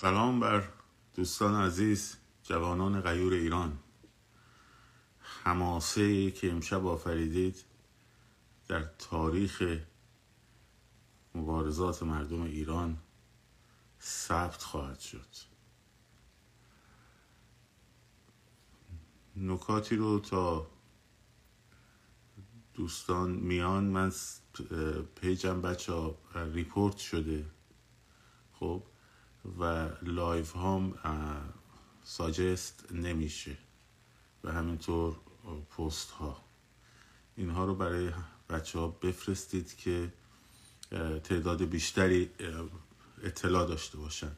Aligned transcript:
سلام 0.00 0.40
بر 0.40 0.68
دوستان 1.14 1.54
عزیز 1.54 2.16
جوانان 2.42 3.00
غیور 3.00 3.32
ایران. 3.32 3.78
حماسه 5.18 6.30
که 6.30 6.52
امشب 6.52 6.86
آفریدید 6.86 7.64
در 8.68 8.82
تاریخ 8.82 9.78
مبارزات 11.34 12.02
مردم 12.02 12.42
ایران 12.42 12.98
ثبت 14.00 14.62
خواهد 14.62 14.98
شد. 14.98 15.28
نکاتی 19.36 19.96
رو 19.96 20.20
تا 20.20 20.70
دوستان 22.74 23.30
میان 23.30 23.84
من 23.84 24.12
page 25.14 25.51
م 25.51 25.60
بچه 25.60 25.92
ها 25.92 26.18
report 26.34 26.96
شده. 26.96 27.50
خب 28.52 28.82
و 29.58 29.88
live 30.02 30.56
هم 30.56 30.94
suggest 32.04 32.92
نمیشه 32.92 33.56
و 34.44 34.52
همینطور 34.52 35.16
پست 35.78 36.10
ها 36.10 36.44
اینها 37.36 37.64
رو 37.64 37.74
برای 37.74 38.10
بچه 38.48 38.78
ها 38.78 38.88
بفرستید 38.88 39.76
که 39.76 40.12
تعداد 41.24 41.62
بیشتری 41.62 42.30
اطلاع 43.22 43.66
داشته 43.66 43.98
باشن. 43.98 44.32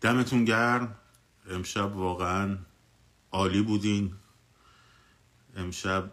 دمتون 0.00 0.44
گرم. 0.44 0.96
امشب 1.50 1.96
واقعا 1.96 2.58
عالی 3.32 3.62
بودین. 3.62 4.14
امشب 5.56 6.12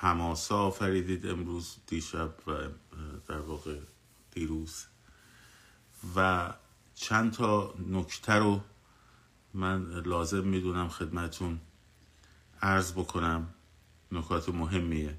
حماسه 0.00 0.54
آفریدید. 0.54 1.26
امروز 1.26 1.76
دیشب 1.86 2.34
و 2.46 2.52
در 3.28 3.40
واقع 3.40 3.78
دیروز. 4.30 4.86
و 6.16 6.52
چند 6.94 7.32
تا 7.32 7.74
نکته 7.88 8.32
رو 8.32 8.60
من 9.54 9.90
لازم 9.90 10.44
می‌دونم 10.44 10.88
خدمتون 10.88 11.60
عرض 12.62 12.92
بکنم. 12.92 13.54
نکات 14.12 14.48
مهمیه. 14.48 15.18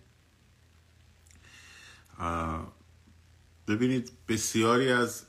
ببینید 3.67 4.11
بسیاری 4.27 4.91
از 4.91 5.25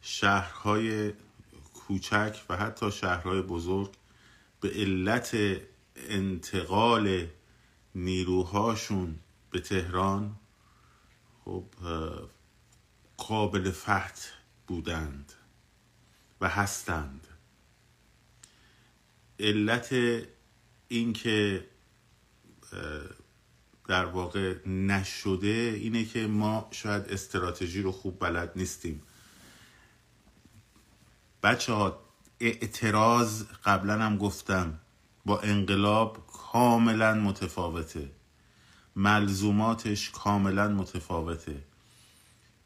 شهرهای 0.00 1.12
کوچک 1.74 2.44
و 2.48 2.56
حتی 2.56 2.92
شهرهای 2.92 3.42
بزرگ 3.42 3.90
به 4.60 4.70
علت 4.70 5.36
انتقال 5.96 7.26
نیروهاشون 7.94 9.18
به 9.50 9.60
تهران 9.60 10.36
خب 11.44 11.64
قابل 13.18 13.70
فتح 13.70 14.28
بودند 14.66 15.32
و 16.40 16.48
هستند. 16.48 17.26
علت 19.40 19.94
اینکه 20.88 21.66
در 23.88 24.04
واقع 24.04 24.68
نشده 24.68 25.48
اینه 25.80 26.04
که 26.04 26.26
ما 26.26 26.68
شاید 26.70 27.08
استراتژی 27.08 27.82
رو 27.82 27.92
خوب 27.92 28.18
بلد 28.20 28.52
نیستیم. 28.56 29.02
بچه 31.42 31.72
ها 31.72 32.00
اعتراض 32.40 33.44
قبلا 33.64 34.02
هم 34.02 34.18
گفتم 34.18 34.78
با 35.26 35.40
انقلاب 35.40 36.26
کاملا 36.26 37.14
متفاوته. 37.14 38.10
ملزوماتش 38.96 40.10
کاملا 40.10 40.68
متفاوته. 40.68 41.62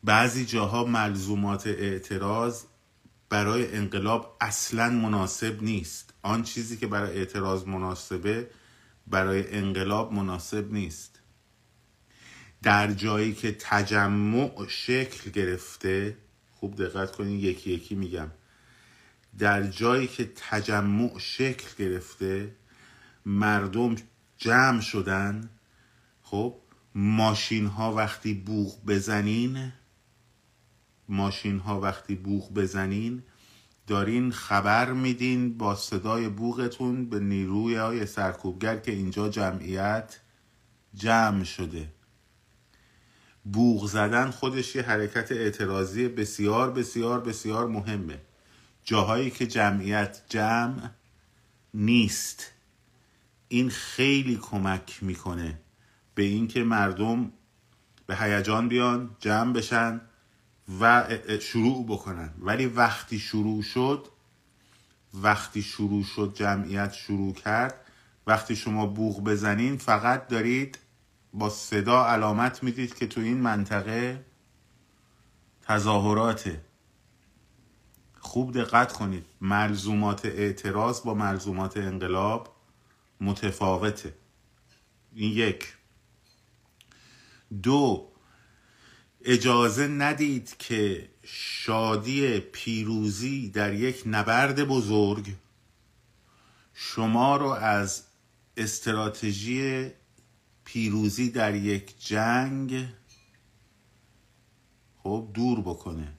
بعضی 0.04 0.46
جاها 0.46 0.84
ملزومات 0.84 1.66
اعتراض 1.66 2.62
برای 3.28 3.76
انقلاب 3.76 4.36
اصلا 4.40 4.90
مناسب 4.90 5.62
نیست. 5.62 6.14
آن 6.22 6.42
چیزی 6.42 6.76
که 6.76 6.86
برای 6.86 7.18
اعتراض 7.18 7.66
مناسبه 7.66 8.50
برای 9.06 9.56
انقلاب 9.56 10.12
مناسب 10.12 10.72
نیست. 10.72 11.18
در 12.62 12.92
جایی 12.92 13.34
که 13.34 13.56
تجمع 13.60 14.66
شکل 14.68 15.30
گرفته 15.30 16.16
خوب 16.50 16.76
دقت 16.76 17.12
کنین 17.12 17.40
یکی 17.40 17.70
یکی 17.70 17.94
میگم. 17.94 18.30
در 19.38 19.62
جایی 19.62 20.06
که 20.06 20.32
تجمع 20.36 21.18
شکل 21.18 21.84
گرفته 21.84 22.56
مردم 23.26 23.96
جمع 24.38 24.80
شدن 24.80 25.50
خب 26.22 26.56
ماشین 26.94 27.66
ها 27.66 27.92
وقتی 27.92 28.34
بوغ 28.34 28.84
بزنین 28.86 29.72
ماشین 31.08 31.58
ها 31.58 31.80
وقتی 31.80 32.14
بوغ 32.14 32.54
بزنین 32.54 33.22
دارین 33.86 34.32
خبر 34.32 34.92
میدین 34.92 35.58
با 35.58 35.74
صدای 35.74 36.28
بوغتون 36.28 37.08
به 37.08 37.20
نیروی 37.20 37.74
های 37.74 38.06
سرکوبگر 38.06 38.76
که 38.76 38.92
اینجا 38.92 39.28
جمعیت 39.28 40.20
جمع 40.94 41.44
شده. 41.44 41.88
بوغ 43.44 43.86
زدن 43.86 44.30
خودش 44.30 44.76
یه 44.76 44.82
حرکت 44.82 45.32
اعتراضی 45.32 46.08
بسیار 46.08 46.70
بسیار 46.70 47.20
بسیار 47.20 47.68
مهمه. 47.68 48.20
جاهایی 48.84 49.30
که 49.30 49.46
جمعیت 49.46 50.22
جمع 50.28 50.90
نیست. 51.74 52.52
این 53.48 53.70
خیلی 53.70 54.36
کمک 54.36 54.98
می‌کنه 55.02 55.60
به 56.14 56.22
اینکه 56.22 56.64
مردم 56.64 57.32
به 58.06 58.16
هیجان 58.16 58.68
بیان 58.68 59.16
جمع 59.20 59.52
بشن. 59.52 60.00
و 60.80 61.08
شروع 61.40 61.86
بکنن. 61.86 62.34
ولی 62.38 62.66
وقتی 62.66 63.18
شروع 63.18 63.62
شد 63.62 64.08
وقتی 65.14 65.62
شروع 65.62 66.04
شد 66.04 66.32
جمعیت 66.34 66.92
شروع 66.92 67.34
کرد 67.34 67.74
وقتی 68.26 68.56
شما 68.56 68.86
بوغ 68.86 69.24
بزنین 69.24 69.76
فقط 69.76 70.28
دارید 70.28 70.78
با 71.32 71.50
صدا 71.50 72.06
علامت 72.06 72.62
می‌دید 72.62 72.94
که 72.94 73.06
تو 73.06 73.20
این 73.20 73.40
منطقه 73.40 74.24
تظاهراته. 75.62 76.64
خوب 78.18 78.52
دقت 78.52 78.92
کنید. 78.92 79.26
ملزومات 79.40 80.24
اعتراض 80.24 81.02
با 81.02 81.14
ملزومات 81.14 81.76
انقلاب 81.76 82.56
متفاوته. 83.20 84.14
این 85.14 85.32
یک. 85.32 85.76
دو 87.62 88.11
اجازه 89.24 89.86
ندید 89.86 90.56
که 90.58 91.08
شادی 91.22 92.40
پیروزی 92.40 93.50
در 93.50 93.74
یک 93.74 94.02
نبرد 94.06 94.64
بزرگ 94.64 95.34
شما 96.74 97.36
رو 97.36 97.46
از 97.46 98.02
استراتژی 98.56 99.90
پیروزی 100.64 101.30
در 101.30 101.54
یک 101.54 102.06
جنگ 102.06 102.88
خب 105.02 105.30
دور 105.34 105.60
بکنه. 105.60 106.12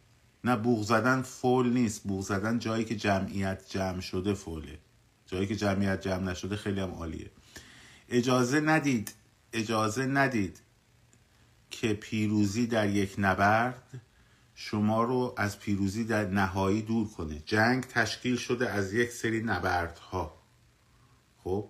نه 0.43 0.55
بوغ 0.55 0.83
زدن 0.83 1.21
فول 1.21 1.69
نیست. 1.69 2.03
بوغ 2.03 2.21
زدن 2.21 2.59
جایی 2.59 2.85
که 2.85 2.95
جمعیت 2.95 3.63
جمع 3.69 3.99
شده 3.99 4.33
فوله. 4.33 4.79
جایی 5.25 5.47
که 5.47 5.55
جمعیت 5.55 6.01
جمع 6.01 6.31
نشده 6.31 6.55
خیلی 6.55 6.79
هم 6.79 6.91
عالیه. 6.91 7.31
اجازه 8.09 8.59
ندید. 8.59 9.13
اجازه 9.53 10.05
ندید 10.05 10.59
که 11.81 11.93
پیروزی 11.93 12.67
در 12.67 12.89
یک 12.89 13.15
نبرد 13.17 14.01
شما 14.55 15.03
رو 15.03 15.33
از 15.37 15.59
پیروزی 15.59 16.03
در 16.03 16.25
نهایی 16.25 16.81
دور 16.81 17.07
کنه. 17.07 17.43
جنگ 17.45 17.83
تشکیل 17.83 18.35
شده 18.35 18.69
از 18.69 18.93
یک 18.93 19.11
سری 19.11 19.43
نبردها. 19.43 20.43
خب؟ 21.43 21.69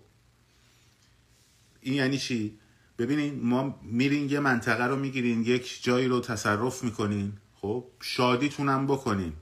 این 1.82 1.94
یعنی 1.94 2.18
چی؟ 2.18 2.60
ببینین 2.98 3.40
ما 3.44 3.80
میرین 3.84 4.30
یه 4.30 4.40
منطقه 4.40 4.84
رو 4.84 4.96
می‌گیرین 4.96 5.44
یک 5.44 5.84
جایی 5.84 6.08
رو 6.08 6.20
تصرف 6.20 6.84
می‌کنین. 6.84 7.34
خب؟ 7.56 7.88
شادیتونم 8.02 8.88
بکنین. 8.88 9.34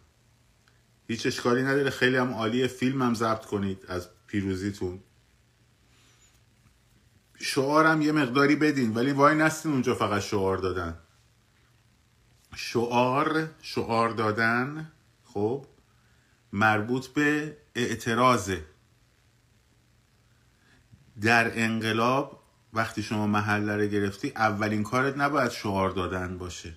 هیچ 1.08 1.26
اشکالی 1.26 1.64
نداره. 1.64 1.90
خیلی 1.90 2.18
هم 2.18 2.34
عالی 2.34 2.68
فیلم 2.68 3.02
هم 3.02 3.14
ضبط 3.14 3.46
کنید 3.46 3.86
از 3.88 4.10
پیروزیتون. 4.28 5.00
شعارم 7.42 8.02
یه 8.02 8.12
مقداری 8.12 8.56
بدین 8.56 8.94
ولی 8.94 9.12
وای 9.12 9.36
نستین 9.36 9.72
اونجا 9.72 9.96
فقط 9.96 10.22
شعار 10.22 10.58
دادن. 10.58 10.98
شعار 12.56 13.50
شعار 13.62 14.10
دادن 14.10 14.92
خب 15.24 15.66
مربوط 16.54 17.08
به 17.08 17.58
اعتراضه 17.76 18.66
در 21.22 21.64
انقلاب 21.64 22.44
وقتی 22.74 23.04
شما 23.04 23.28
محله 23.28 23.76
رو 23.76 23.86
گرفتی 23.86 24.30
اولین 24.36 24.84
کارت 24.84 25.18
نباید 25.18 25.52
شعار 25.52 25.90
دادن 25.90 26.38
باشه. 26.38 26.76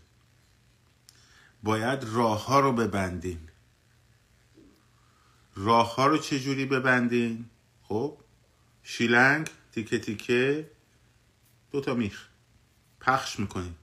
باید 1.63 2.05
راه 2.05 2.47
ها 2.47 2.61
رو 2.61 2.73
ببندین. 2.73 3.41
راه 5.57 5.95
ها 5.95 6.07
رو 6.07 6.19
چجوری 6.19 6.67
ببندین؟ 6.67 7.51
خب 7.83 8.19
شیلنگ 8.83 9.51
تیکه 9.75 9.99
تیکه 9.99 10.71
دوتا 11.71 11.95
میخ 11.95 12.29
پخش 13.01 13.41
می‌کنیم. 13.41 13.75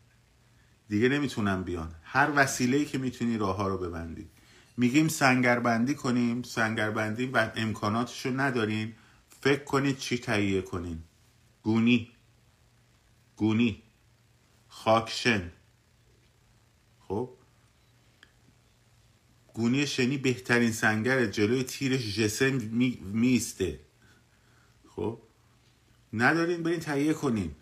دیگه 0.89 1.09
نمی‌تونن 1.09 1.63
بیان. 1.63 1.95
هر 2.03 2.31
وسیله 2.35 2.85
که 2.85 2.97
می‌تونی 2.97 3.37
راه 3.37 3.57
ها 3.57 3.67
رو 3.67 3.77
ببندی. 3.77 4.29
میگیم 4.77 5.07
سنگربندی 5.07 5.95
کنیم. 5.95 6.43
سنگربندی 6.43 7.25
و 7.25 7.51
امکاناتش 7.55 8.25
رو 8.25 8.39
ندارین. 8.39 8.93
فکر 9.41 9.63
کنید 9.63 9.97
چی 9.97 10.17
تهیه 10.17 10.61
کنین. 10.61 11.03
گونی. 11.63 12.11
گونی. 13.35 13.83
خاکشن. 14.67 15.51
خب؟ 16.99 17.29
گونی 19.53 19.87
شنی 19.87 20.17
بهترین 20.17 20.71
سنگر 20.71 21.25
جلوی 21.25 21.63
تیر 21.63 21.97
جسم 21.97 22.53
میسته 23.01 23.79
خب؟ 24.87 25.21
ندارین 26.13 26.63
برین 26.63 26.79
تهیه 26.79 27.13
کنین. 27.13 27.55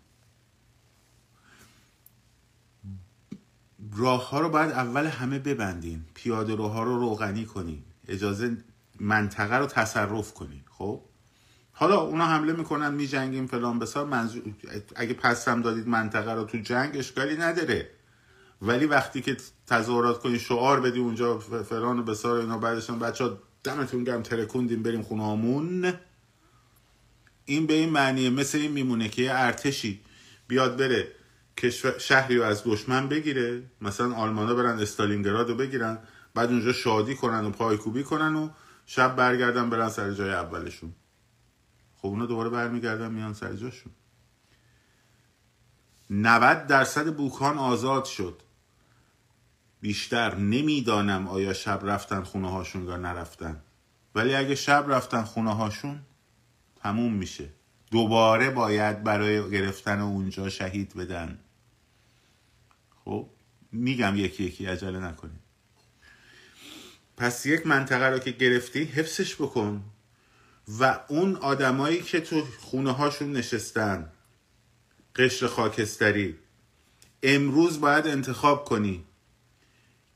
راه 3.96 4.30
ها 4.30 4.40
رو 4.40 4.48
باید 4.48 4.70
اول 4.70 5.06
همه 5.06 5.38
ببندین 5.38 6.04
پیاده 6.14 6.54
روها 6.54 6.82
رو 6.82 6.98
روغنی 6.98 7.44
کنین 7.44 7.82
اجازه 8.08 8.56
منطقه 9.00 9.56
رو 9.56 9.66
تصرف 9.66 10.34
کنین 10.34 10.62
خب؟ 10.70 11.00
حالا 11.72 12.00
اونا 12.00 12.26
حمله 12.26 12.52
می‌کنن 12.52 12.94
میجنگیم 12.94 13.46
فلان 13.46 13.78
بسار 13.78 14.06
منظور 14.06 14.42
اگه 14.96 15.14
پسم 15.14 15.62
دادید 15.62 15.88
منطقه 15.88 16.32
رو 16.32 16.44
تو 16.44 16.58
جنگ 16.58 16.96
اشکالی 16.96 17.36
نداره. 17.36 17.90
ولی 18.62 18.86
وقتی 18.86 19.20
که 19.20 19.36
تظاهرات 19.66 20.18
کنی 20.18 20.38
شعار 20.38 20.80
بدی 20.80 20.98
اونجا 20.98 21.38
فلان 21.38 21.98
و 21.98 22.02
بسار 22.02 22.40
اینا 22.40 22.58
بعدشون 22.58 22.98
بچه 22.98 23.24
ها 23.24 23.38
دمتون 23.64 24.04
گرم 24.04 24.22
ترکوندیم 24.22 24.82
بریم 24.82 25.02
خونه 25.02 26.00
این 27.50 27.66
به 27.66 27.74
این 27.74 27.90
معنیه 27.90 28.30
مثل 28.30 28.58
این 28.58 28.72
میمونه 28.72 29.08
که 29.08 29.22
یه 29.22 29.32
ارتشی 29.34 30.00
بیاد 30.48 30.76
بره 30.76 31.08
شهری 31.98 32.36
رو 32.36 32.44
از 32.44 32.62
دشمن 32.64 33.08
بگیره 33.08 33.62
مثلا 33.80 34.14
آلمانا 34.14 34.54
برن 34.54 34.78
استالینگراد 34.78 35.48
رو 35.48 35.54
بگیرن 35.54 35.98
بعد 36.34 36.48
اونجا 36.48 36.72
شادی 36.72 37.14
کنن 37.14 37.44
و 37.44 37.50
پایکوبی 37.50 38.02
کنن 38.02 38.34
و 38.34 38.50
شب 38.86 39.16
برگردن 39.16 39.70
برن 39.70 39.88
سر 39.88 40.12
جای 40.12 40.32
اولشون. 40.32 40.92
خب 41.96 42.08
اونا 42.08 42.26
دوباره 42.26 42.50
برمیگردن 42.50 43.10
میان 43.10 43.34
سر 43.34 43.52
جاشون. 43.52 43.92
90 46.10 46.66
درصد 46.66 47.14
بوکان 47.14 47.58
آزاد 47.58 48.04
شد. 48.04 48.42
بیشتر 49.80 50.34
نمی‌دانم 50.34 51.28
آیا 51.28 51.52
شب 51.52 51.80
رفتن 51.82 52.22
خونه 52.22 52.50
هاشون 52.50 52.84
یا 52.84 52.96
نرفتن. 52.96 53.60
ولی 54.14 54.34
اگه 54.34 54.54
شب 54.54 54.84
رفتن 54.88 55.22
خونه 55.22 55.54
هاشون 55.54 56.00
تموم 56.82 57.14
میشه. 57.14 57.48
دوباره 57.90 58.50
باید 58.50 59.04
برای 59.04 59.50
گرفتن 59.50 60.00
اونجا 60.00 60.48
شهید 60.48 60.94
بدن. 60.94 61.38
خب 63.04 63.30
میگم 63.72 64.16
یکی 64.16 64.44
یکی 64.44 64.66
عجله 64.66 64.98
نکنید. 64.98 65.40
پس 67.16 67.46
یک 67.46 67.66
منطقه 67.66 68.06
رو 68.06 68.18
که 68.18 68.30
گرفتی 68.30 68.84
حفظش 68.84 69.34
بکن. 69.34 69.84
و 70.78 71.00
اون 71.08 71.36
آدمایی 71.36 72.02
که 72.02 72.20
تو 72.20 72.44
خونه 72.60 72.92
هاشون 72.92 73.32
نشستن 73.32 74.12
قشر 75.16 75.46
خاکستری 75.46 76.36
امروز 77.22 77.80
باید 77.80 78.06
انتخاب 78.06 78.64
کنی 78.64 79.04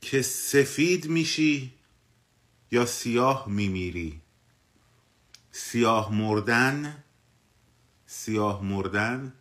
که 0.01 0.21
سفید 0.21 1.07
میشی 1.07 1.73
یا 2.71 2.85
سیاه 2.85 3.45
میمیری. 3.49 4.21
سیاه 5.57 6.13
مردن 6.13 7.03
سیاه 8.05 8.63
مردن 8.63 9.33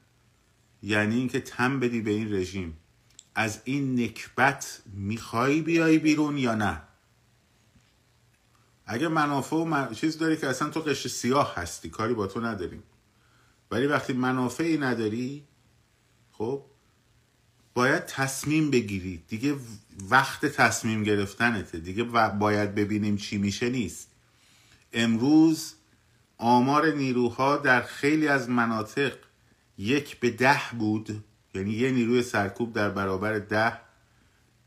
یعنی 0.82 1.14
اینکه 1.14 1.40
تم 1.40 1.80
بدی 1.80 2.00
به 2.00 2.10
این 2.10 2.34
رژیم. 2.34 2.76
از 3.34 3.60
این 3.64 4.00
نکبت 4.00 4.82
می‌خوای 4.86 5.60
بیای 5.60 5.98
بیرون 5.98 6.38
یا 6.38 6.54
نه؟ 6.54 6.82
اگه 8.86 9.08
منافع 9.08 9.56
و 9.56 9.94
چیز 9.94 10.18
داری 10.18 10.36
که 10.36 10.46
اصلا 10.48 10.70
تو 10.70 10.80
قشر 10.80 11.08
سیاه 11.08 11.54
هستی 11.56 11.90
کاری 11.90 12.14
با 12.14 12.26
تو 12.26 12.40
نداریم. 12.40 12.82
ولی 13.70 13.86
وقتی 13.86 14.12
منافعی 14.12 14.78
نداری 14.78 15.44
خب 16.32 16.62
باید 17.74 18.06
تصمیم 18.06 18.70
بگیری. 18.70 19.22
دیگه 19.28 19.56
وقت 20.10 20.46
تصمیم 20.46 21.02
گرفتنته. 21.02 21.78
دیگه 21.78 22.04
باید 22.38 22.74
ببینیم 22.74 23.16
چی 23.16 23.38
میشه 23.38 23.70
نیست. 23.70 24.10
امروز 24.92 25.74
آمار 26.38 26.92
نیروها 26.92 27.56
در 27.56 27.82
خیلی 27.82 28.28
از 28.28 28.50
مناطق 28.50 29.12
یک 29.78 30.20
به 30.20 30.30
ده 30.30 30.60
بود. 30.78 31.24
یعنی 31.54 31.70
یه 31.70 31.90
نیروی 31.90 32.22
سرکوب 32.22 32.72
در 32.72 32.90
برابر 32.90 33.38
ده 33.38 33.80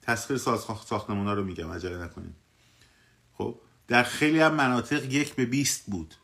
تسخیر 0.02 0.38
ساختمون 0.38 1.28
ها 1.28 1.34
رو 1.34 1.44
میگم 1.44 1.72
عجله 1.72 2.04
نکنیم. 2.04 2.36
خب 3.34 3.56
در 3.88 4.04
خیلی 4.04 4.40
هم 4.40 4.54
مناطق 4.54 5.14
یک 5.14 5.36
به 5.36 5.46
بیست 5.46 5.86
بود. 5.86 6.16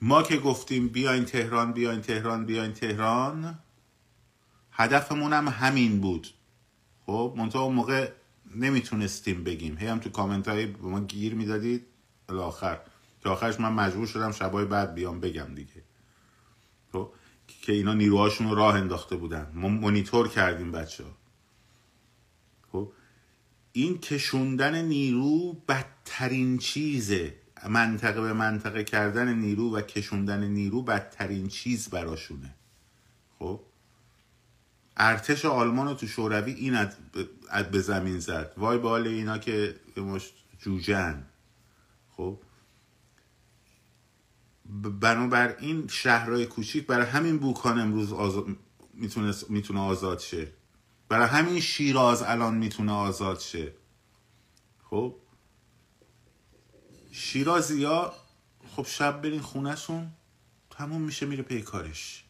ما 0.00 0.22
که 0.22 0.36
گفتیم 0.36 0.88
بیاین 0.88 1.24
تهران 1.24 1.72
بیاین 1.72 2.00
تهران 2.00 2.46
بیاین 2.46 2.72
تهران 2.72 3.58
هدفمون 4.72 5.32
هم 5.32 5.48
همین 5.48 6.00
بود. 6.00 6.28
خب 7.06 7.34
منتها 7.36 7.62
اون 7.62 7.74
موقع 7.74 8.10
نمی‌تونستیم 8.54 9.44
بگیم. 9.44 9.78
هی 9.78 9.86
هم 9.86 9.98
تو 9.98 10.10
کامنت 10.10 10.48
های 10.48 10.66
ما 10.66 11.00
گیر 11.00 11.34
می‌دادید. 11.34 11.86
آخر 12.28 12.80
که 13.22 13.28
آخرش 13.28 13.60
من 13.60 13.72
مجبور 13.72 14.06
شدم 14.06 14.32
شبای 14.32 14.64
بعد 14.64 14.94
بیام 14.94 15.20
بگم 15.20 15.54
دیگه. 15.54 15.82
خب؟ 16.92 17.12
که 17.62 17.72
اینا 17.72 17.94
نیروهاشون 17.94 18.48
رو 18.48 18.54
راه 18.54 18.74
انداخته 18.74 19.16
بودن. 19.16 19.52
ما 19.54 19.68
مونیتور 19.68 20.28
کردیم 20.28 20.72
بچه 20.72 21.04
ها 21.04 21.10
خب؟ 22.72 22.92
این 23.72 23.98
کشوندن 23.98 24.84
نیرو 24.84 25.52
بدترین 25.68 26.58
چیزه. 26.58 27.34
منطقه 27.68 28.20
به 28.20 28.32
منطقه 28.32 28.84
کردن 28.84 29.34
نیرو 29.34 29.76
و 29.76 29.80
کشوندن 29.80 30.44
نیرو 30.44 30.82
بدترین 30.82 31.48
چیز 31.48 31.88
براشونه. 31.88 32.54
خب؟ 33.38 33.60
ارتش 34.96 35.44
آلمان 35.44 35.88
رو 35.88 35.94
تو 35.94 36.06
شوروی 36.06 36.52
این 36.52 36.76
اد 37.50 37.70
به 37.70 37.80
زمین 37.80 38.18
زد. 38.18 38.52
وای 38.56 38.78
به 38.78 38.88
اینا 38.88 39.38
که 39.38 39.76
مش 39.96 40.32
جوجن 40.58 41.26
خب؟ 42.16 42.38
بنابراین 45.00 45.88
شهرهای 45.88 46.46
کوچیک 46.46 46.86
برای 46.86 47.06
همین 47.06 47.38
بوکان 47.38 47.80
امروز 47.80 48.12
آزاد 48.12 48.46
می‌تونه 48.94 49.34
می‌تونه 49.48 49.80
آزاد 49.80 50.18
شه. 50.18 50.52
برای 51.08 51.28
همین 51.28 51.60
شیراز 51.60 52.22
الان 52.22 52.54
می‌تونه 52.54 52.92
آزاد 52.92 53.40
شه. 53.40 53.72
خب؟ 54.90 55.14
شیرازی 57.12 57.84
ها 57.84 58.14
خب 58.76 58.86
شب 58.86 59.22
برین 59.22 59.40
خونهشون 59.40 60.10
تموم 60.70 61.00
میشه 61.00 61.26
میره 61.26 61.42
پی 61.42 61.62
کارش. 61.62 62.24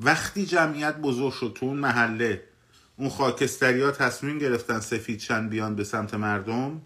وقتی 0.00 0.46
جمعیت 0.46 0.96
بزرگ 0.96 1.32
شد 1.32 1.52
تو 1.54 1.66
اون 1.66 1.76
محله 1.76 2.44
اون 2.96 3.08
خاکستری 3.08 3.82
ها 3.82 3.90
تصمیم 3.90 4.38
گرفتن 4.38 4.80
سفید 4.80 5.18
چند 5.18 5.50
بیان 5.50 5.74
به 5.74 5.84
سمت 5.84 6.14
مردم 6.14 6.82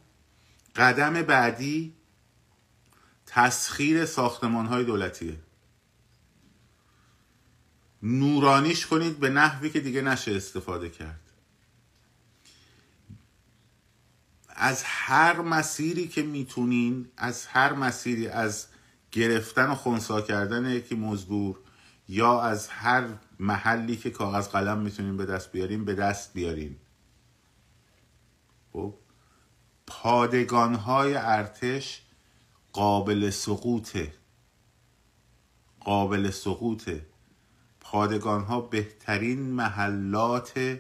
قدم 0.77 1.23
بعدی 1.23 1.95
تسخیر 3.39 4.07
ساختمان 4.07 4.67
های 4.67 4.85
دولتیه. 4.85 5.37
نورانیش 8.03 8.87
کنید 8.87 9.21
به 9.21 9.31
نحوی 9.31 9.71
که 9.71 9.81
دیگه 9.81 10.03
نشه 10.03 10.37
استفاده 10.37 10.91
کرد. 10.91 11.21
از 14.49 14.83
هر 14.87 15.41
مسیری 15.41 16.09
که 16.09 16.23
می‌تونین 16.23 17.09
از 17.17 17.47
هر 17.47 17.73
مسیری 17.73 18.29
از 18.29 18.67
گرفتن 19.13 19.71
و 19.71 19.75
خونسا 19.75 20.21
کردن 20.21 20.71
یکی 20.71 20.95
مزدور 20.95 21.59
یا 22.09 22.41
از 22.41 22.69
هر 22.69 23.09
محلی 23.39 23.97
که 23.97 24.11
کاغذ 24.11 24.49
قلم 24.49 24.79
می‌تونین 24.79 25.17
به 25.17 25.27
دست 25.27 25.53
بیارین 25.53 25.85
به 25.85 25.95
دست 25.95 26.33
بیارین. 26.33 26.77
خب؟ 28.73 28.95
پادگان 29.87 30.75
های 30.75 31.15
ارتش 31.15 32.03
قابل 32.79 33.31
سقوطه 33.31 34.15
قابل 35.81 36.31
سقوطه 36.31 37.07
پادگان 37.81 38.45
ها 38.45 38.61
بهترین 38.61 39.51
محلات 39.51 40.79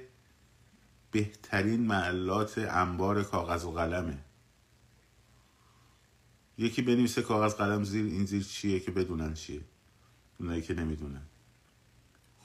بهترین 1.10 1.86
محلات 1.86 2.58
انبار 2.58 3.24
کاغذ 3.24 3.64
و 3.64 3.70
قلمه. 3.70 4.18
یکی 6.58 6.82
بنویسه 6.82 7.22
کاغذ 7.22 7.54
قلم 7.54 7.84
زیر 7.84 8.04
این 8.04 8.24
زیر 8.24 8.42
چیه 8.42 8.80
که 8.80 8.90
بدونن 8.90 9.34
چیه. 9.34 9.60
اونایی 10.40 10.62
که 10.62 10.74
نمی‌دونن. 10.74 11.26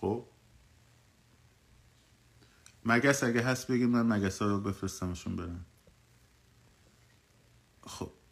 خب؟ 0.01 0.25
مگس 2.85 3.23
اگه 3.23 3.41
هست 3.41 3.67
بگیم 3.67 3.89
من 3.89 4.05
مگس 4.17 4.41
ها 4.41 4.47
رو 4.47 4.59
بفرستمشون 4.59 5.35
برن 5.35 5.65
خب. 7.87 8.22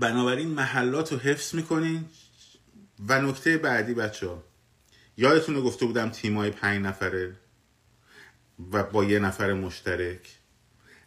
بنابراین 0.00 0.48
محلات 0.48 1.12
رو 1.12 1.18
حفظ 1.18 1.54
می‌کنین 1.54 2.04
و 3.08 3.22
نکته 3.22 3.58
بعدی 3.58 3.94
بچه 3.94 4.28
ها 4.28 4.44
یادتون 5.16 5.60
گفته 5.60 5.86
بودم 5.86 6.10
تیمای 6.10 6.50
پنج 6.50 6.86
نفره 6.86 7.36
و 8.72 8.82
با 8.82 9.04
یه 9.04 9.18
نفر 9.18 9.52
مشترک. 9.52 10.38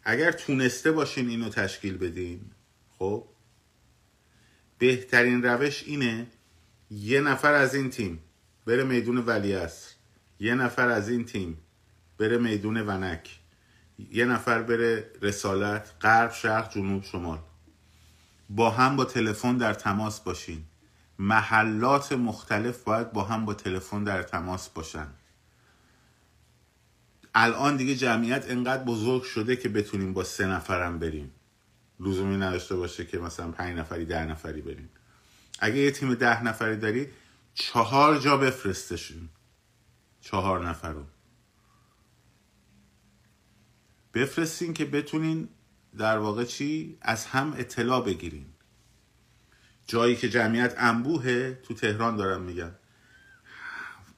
اگر 0.03 0.31
تونسته 0.31 0.91
باشین 0.91 1.29
اینو 1.29 1.49
تشکیل 1.49 1.97
بدین 1.97 2.41
خب؟ 2.99 3.27
بهترین 4.77 5.43
روش 5.43 5.83
اینه 5.83 6.27
یه 6.91 7.21
نفر 7.21 7.53
از 7.53 7.75
این 7.75 7.89
تیم 7.89 8.19
بره 8.65 8.83
میدون 8.83 9.17
ولیعصر 9.17 9.93
یه 10.39 10.55
نفر 10.55 10.89
از 10.89 11.09
این 11.09 11.25
تیم 11.25 11.57
بره 12.17 12.37
میدون 12.37 12.77
ونک. 12.77 13.39
یه 14.11 14.25
نفر 14.25 14.61
بره 14.61 15.11
رسالت 15.21 15.91
غرب 16.01 16.33
شرق 16.33 16.73
جنوب 16.73 17.03
شمال. 17.03 17.39
با 18.49 18.69
هم 18.69 18.95
با 18.95 19.05
تلفن 19.05 19.57
در 19.57 19.73
تماس 19.73 20.19
باشین. 20.19 20.63
محلات 21.19 22.11
مختلف 22.11 22.83
باید 22.83 23.11
با 23.11 23.23
هم 23.23 23.45
با 23.45 23.53
تلفن 23.53 24.03
در 24.03 24.23
تماس 24.23 24.69
باشن. 24.69 25.07
الان 27.35 27.77
دیگه 27.77 27.95
جمعیت 27.95 28.51
انقدر 28.51 28.83
بزرگ 28.83 29.23
شده 29.23 29.55
که 29.55 29.69
بتونیم 29.69 30.13
با 30.13 30.23
سه 30.23 30.45
نفرم 30.45 30.99
بریم. 30.99 31.31
لزومی 31.99 32.37
نداشته 32.37 32.75
باشه 32.75 33.05
که 33.05 33.19
مثلا 33.19 33.51
پنج 33.51 33.77
نفری 33.77 34.05
ده 34.05 34.25
نفری 34.25 34.61
بریم. 34.61 34.89
اگه 35.59 35.77
یه 35.77 35.91
تیم 35.91 36.13
ده 36.13 36.43
نفری 36.43 36.77
داری 36.77 37.07
چهار 37.53 38.17
جا 38.17 38.37
بفرستشون. 38.37 39.29
چهار 40.21 40.67
نفر 40.69 40.91
رو 40.91 41.05
بفرستین 44.13 44.73
که 44.73 44.85
بتونین 44.85 45.49
در 45.97 46.17
واقع 46.17 46.43
چی؟ 46.43 46.97
از 47.01 47.25
هم 47.25 47.53
اطلاع 47.57 48.05
بگیرین 48.05 48.45
جایی 49.87 50.15
که 50.15 50.29
جمعیت 50.29 50.75
انبوهه 50.77 51.59
تو 51.63 51.73
تهران 51.73 52.15
دارم 52.15 52.41
میگم 52.41 52.71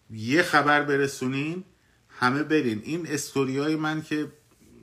یه 0.09 0.43
خبر 0.43 0.83
برسونین 0.83 1.63
همه 2.09 2.43
برین. 2.43 2.81
این 2.83 3.07
استوریای 3.07 3.75
من 3.75 4.01
که 4.01 4.31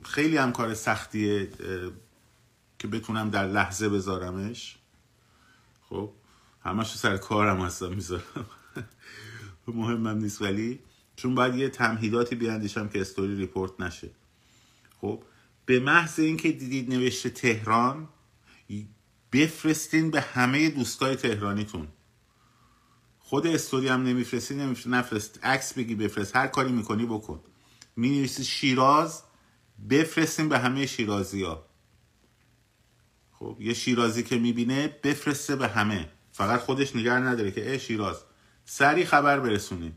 خیلی 0.03 0.37
هم 0.37 0.51
کار 0.51 0.73
سختیه 0.73 1.49
که 2.79 2.87
بتونم 2.87 3.29
در 3.29 3.47
لحظه 3.47 3.89
بذارمش. 3.89 4.77
خب 5.89 6.11
همش 6.63 6.97
سر 6.97 7.17
کارم 7.17 7.61
هستم 7.61 7.89
می‌ذارم. 7.89 8.45
مهمم 9.67 10.17
نیست 10.17 10.41
ولی 10.41 10.79
چون 11.15 11.35
باید 11.35 11.55
یه 11.55 11.69
تمهیداتی 11.69 12.35
بیاندیشم 12.35 12.87
که 12.87 13.01
استوری 13.01 13.35
ریپورت 13.35 13.81
نشه. 13.81 14.09
خب 15.01 15.23
به 15.65 15.79
محض 15.79 16.19
اینکه 16.19 16.51
دیدید 16.51 16.93
نوشته 16.93 17.29
تهران 17.29 18.09
بفرستین 19.31 20.11
به 20.11 20.21
همه 20.21 20.69
دوستای 20.69 21.15
تهرانیتون. 21.15 21.87
خود 23.19 23.47
استوری 23.47 23.87
هم 23.87 24.03
نمیفرستی 24.03 24.55
نمیفرست 24.55 24.87
نفرست. 24.87 25.39
عکس 25.43 25.73
بگی 25.73 25.95
بفرست. 25.95 26.35
هر 26.35 26.47
کاری 26.47 26.71
می‌کنی 26.71 27.05
بکن. 27.05 27.41
می 27.95 28.27
شیراز 28.27 29.23
بفرستین 29.89 30.49
به 30.49 30.59
همه 30.59 30.85
شیرازی 30.85 31.43
ها 31.43 31.65
خب 33.31 33.57
یه 33.59 33.73
شیرازی 33.73 34.23
که 34.23 34.37
می‌بینه 34.37 34.99
بفرسته 35.03 35.55
به 35.55 35.67
همه. 35.67 36.09
فقط 36.31 36.59
خودش 36.59 36.95
نگر 36.95 37.19
نداره 37.19 37.51
که 37.51 37.71
ای 37.71 37.79
شیراز 37.79 38.23
سری 38.65 39.05
خبر 39.05 39.39
برسونین. 39.39 39.93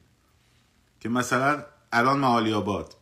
که 1.00 1.08
مثلا 1.08 1.64
الان 1.92 2.18
معالی 2.18 2.52
آباد. 2.52 2.94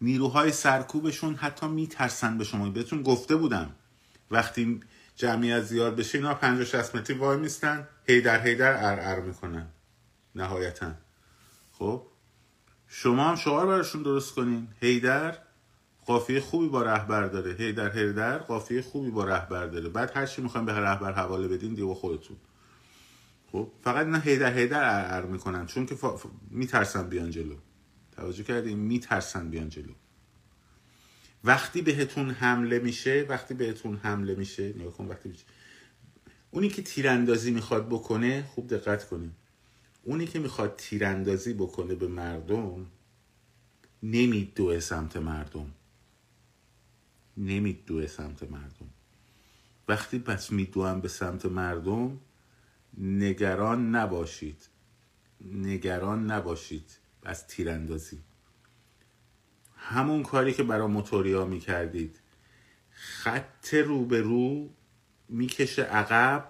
نیروهای 0.00 0.52
سرکوبشون 0.52 1.34
حتی 1.34 1.68
میترسن 1.68 2.38
به 2.38 2.44
شما. 2.44 2.70
بهتون 2.70 3.02
گفته 3.02 3.36
بودم. 3.36 3.70
وقتی 4.30 4.80
جمعیت 5.16 5.62
زیاد 5.62 5.96
بشه 5.96 6.18
اینا 6.18 6.34
50 6.34 6.64
60 6.64 6.96
متری 6.96 7.16
وای 7.16 7.36
میستن 7.36 7.88
هیدر 8.08 8.46
هیدر 8.46 8.90
ار 8.90 9.00
ار 9.00 9.20
می‌کنن. 9.20 9.66
نهایتا. 10.34 10.92
خب؟ 11.72 12.02
شما 12.88 13.24
هم 13.24 13.36
شعار 13.36 13.66
براشون 13.66 14.02
درست 14.02 14.34
کنین. 14.34 14.68
هیدر 14.80 15.38
قافیه 16.06 16.40
خوبی 16.40 16.68
با 16.68 16.82
رهبر 16.82 17.26
داره. 17.26 17.52
هیدر 17.52 17.92
هیدر 17.92 18.38
قافیه 18.38 18.82
خوبی 18.82 19.10
با 19.10 19.24
رهبر 19.24 19.66
داره. 19.66 19.88
بعد 19.88 20.12
هر 20.14 20.26
چی 20.26 20.42
می‌خواین 20.42 20.66
به 20.66 20.72
رهبر 20.72 21.12
حواله 21.12 21.48
بدین 21.48 21.74
دیگه 21.74 21.94
خودتون. 21.94 22.36
خب؟ 23.52 23.68
فقط 23.84 24.06
نه 24.06 24.20
هیدر 24.20 24.52
هیدر 24.52 24.82
ار 24.84 25.14
ار 25.14 25.26
می‌کنن. 25.26 25.66
چون 25.66 25.86
که 25.86 25.94
ف... 25.94 26.04
میترسن 26.50 27.08
بیان 27.08 27.30
جلو. 27.30 27.54
توجه 28.16 28.42
کردیم 28.42 28.78
میترسن 28.78 29.50
بیان 29.50 29.68
جلو. 29.68 29.92
وقتی 31.44 31.82
بهتون 31.82 32.30
حمله 32.30 32.78
میشه 32.78 33.26
وقتی 33.28 33.54
بهتون 33.54 33.96
حمله 33.96 34.34
میشه 34.34 34.68
نگاه 34.68 34.92
کن 34.92 35.06
وقتی 35.06 35.28
میشه. 35.28 35.44
اونی 36.50 36.68
که 36.68 36.82
تیراندازی 36.82 37.50
می‌خواد 37.50 37.88
بکنه 37.88 38.42
خوب 38.42 38.66
دقت 38.66 39.08
کنیم 39.08 39.36
اونی 40.02 40.26
که 40.26 40.38
می‌خواد 40.38 40.76
تیراندازی 40.76 41.52
بکنه 41.54 41.94
به 41.94 42.08
مردم 42.08 42.86
نمیدوه 44.02 44.80
سمت 44.80 45.16
مردم. 45.16 45.70
نمیدوه 47.36 48.06
سمت 48.06 48.42
مردم. 48.42 48.90
وقتی 49.88 50.18
پس 50.18 50.52
میدوهم 50.52 51.00
به 51.00 51.08
سمت 51.08 51.46
مردم 51.46 52.20
نگران 52.98 53.94
نباشید. 53.94 54.68
نگران 55.40 56.30
نباشید. 56.30 56.98
از 57.26 57.46
تیراندازی. 57.46 58.22
همون 59.76 60.22
کاری 60.22 60.52
که 60.52 60.62
برای 60.62 60.86
موتوریا 60.86 61.44
می‌کردید. 61.44 62.20
خط 62.90 63.74
رو 63.74 64.04
به 64.04 64.20
رو 64.20 64.70
می‌کشه 65.28 65.82
عقب 65.82 66.48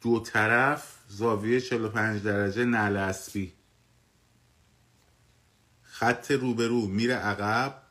دو 0.00 0.20
طرف 0.20 0.98
زاویه 1.08 1.60
45 1.60 2.22
درجه 2.22 2.64
نعل 2.64 2.96
اسبی. 2.96 3.52
خط 5.82 6.30
رو 6.30 6.54
به 6.54 6.66
رو 6.66 6.86
میره 6.88 7.14
عقب 7.14 7.82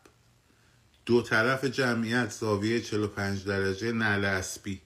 دو 1.05 1.21
طرف 1.21 1.65
جمعیت 1.65 2.29
زاویه 2.29 2.81
45 2.81 3.45
درجه 3.45 3.91
نعل 3.91 4.25
اسبی. 4.25 4.81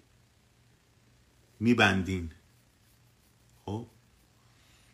میبندین. 1.60 2.32
خب؟ 3.66 3.88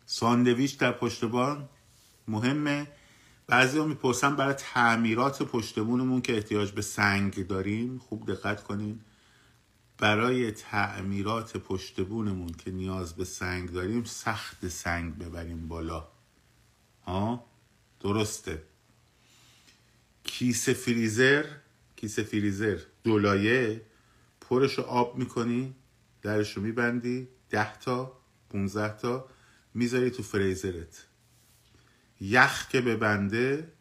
ساندویچ 0.06 0.78
در 0.78 0.92
پشت 0.92 1.24
بان؟ 1.24 1.68
مهمه. 2.28 2.86
بعضی 3.46 3.78
ها 3.78 3.84
می‌پرسن 3.84 4.36
برای 4.36 4.54
تعمیرات 4.54 5.42
پشتبونمون 5.42 6.22
که 6.22 6.34
احتیاج 6.34 6.70
به 6.70 6.82
سنگ 6.82 7.46
داریم 7.46 7.98
خوب 7.98 8.26
دقت 8.26 8.62
کنین. 8.62 9.00
برای 9.98 10.50
تعمیرات 10.50 11.56
پشتبونمون 11.56 12.52
که 12.52 12.70
نیاز 12.70 13.12
به 13.16 13.24
سنگ 13.24 13.70
داریم 13.70 14.04
سخت 14.04 14.68
سنگ 14.68 15.18
ببریم 15.18 15.68
بالا. 15.68 16.08
ها؟ 17.06 17.44
درسته. 18.00 18.62
کیسه 20.24 20.72
فریزر 20.72 21.44
کیسه 21.96 22.22
فریزر 22.22 22.78
دولایه 23.04 23.80
پرش 24.40 24.78
رو 24.78 24.84
آب 24.84 25.18
می‌کنی 25.18 25.74
درش 26.22 26.56
رو 26.56 26.62
میبندی 26.62 27.28
ده 27.50 27.78
تا 27.78 28.12
15 28.50 28.96
تا 28.96 29.28
می‌ذاری 29.74 30.10
تو 30.10 30.22
فریزرت. 30.22 31.06
یخ 32.22 32.68
که 32.68 32.80
ببنده 32.80 33.72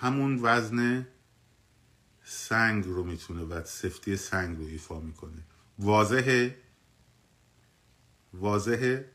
همون 0.00 0.38
وزن 0.42 1.06
سنگ 2.24 2.84
رو 2.84 3.04
می‌تونه 3.04 3.42
و 3.42 3.64
سفتی 3.64 4.16
سنگ 4.16 4.58
رو 4.58 4.64
ایفا 4.64 5.00
می‌کنه. 5.00 5.42
واضحه 5.78 6.56
واضحه 8.34 9.12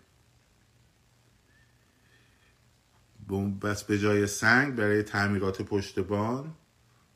بس 3.62 3.84
به 3.84 4.00
جای 4.00 4.28
سنگ 4.28 4.76
برای 4.76 5.04
تعمیرات 5.04 5.62
پشت 5.62 6.00
بان 6.00 6.56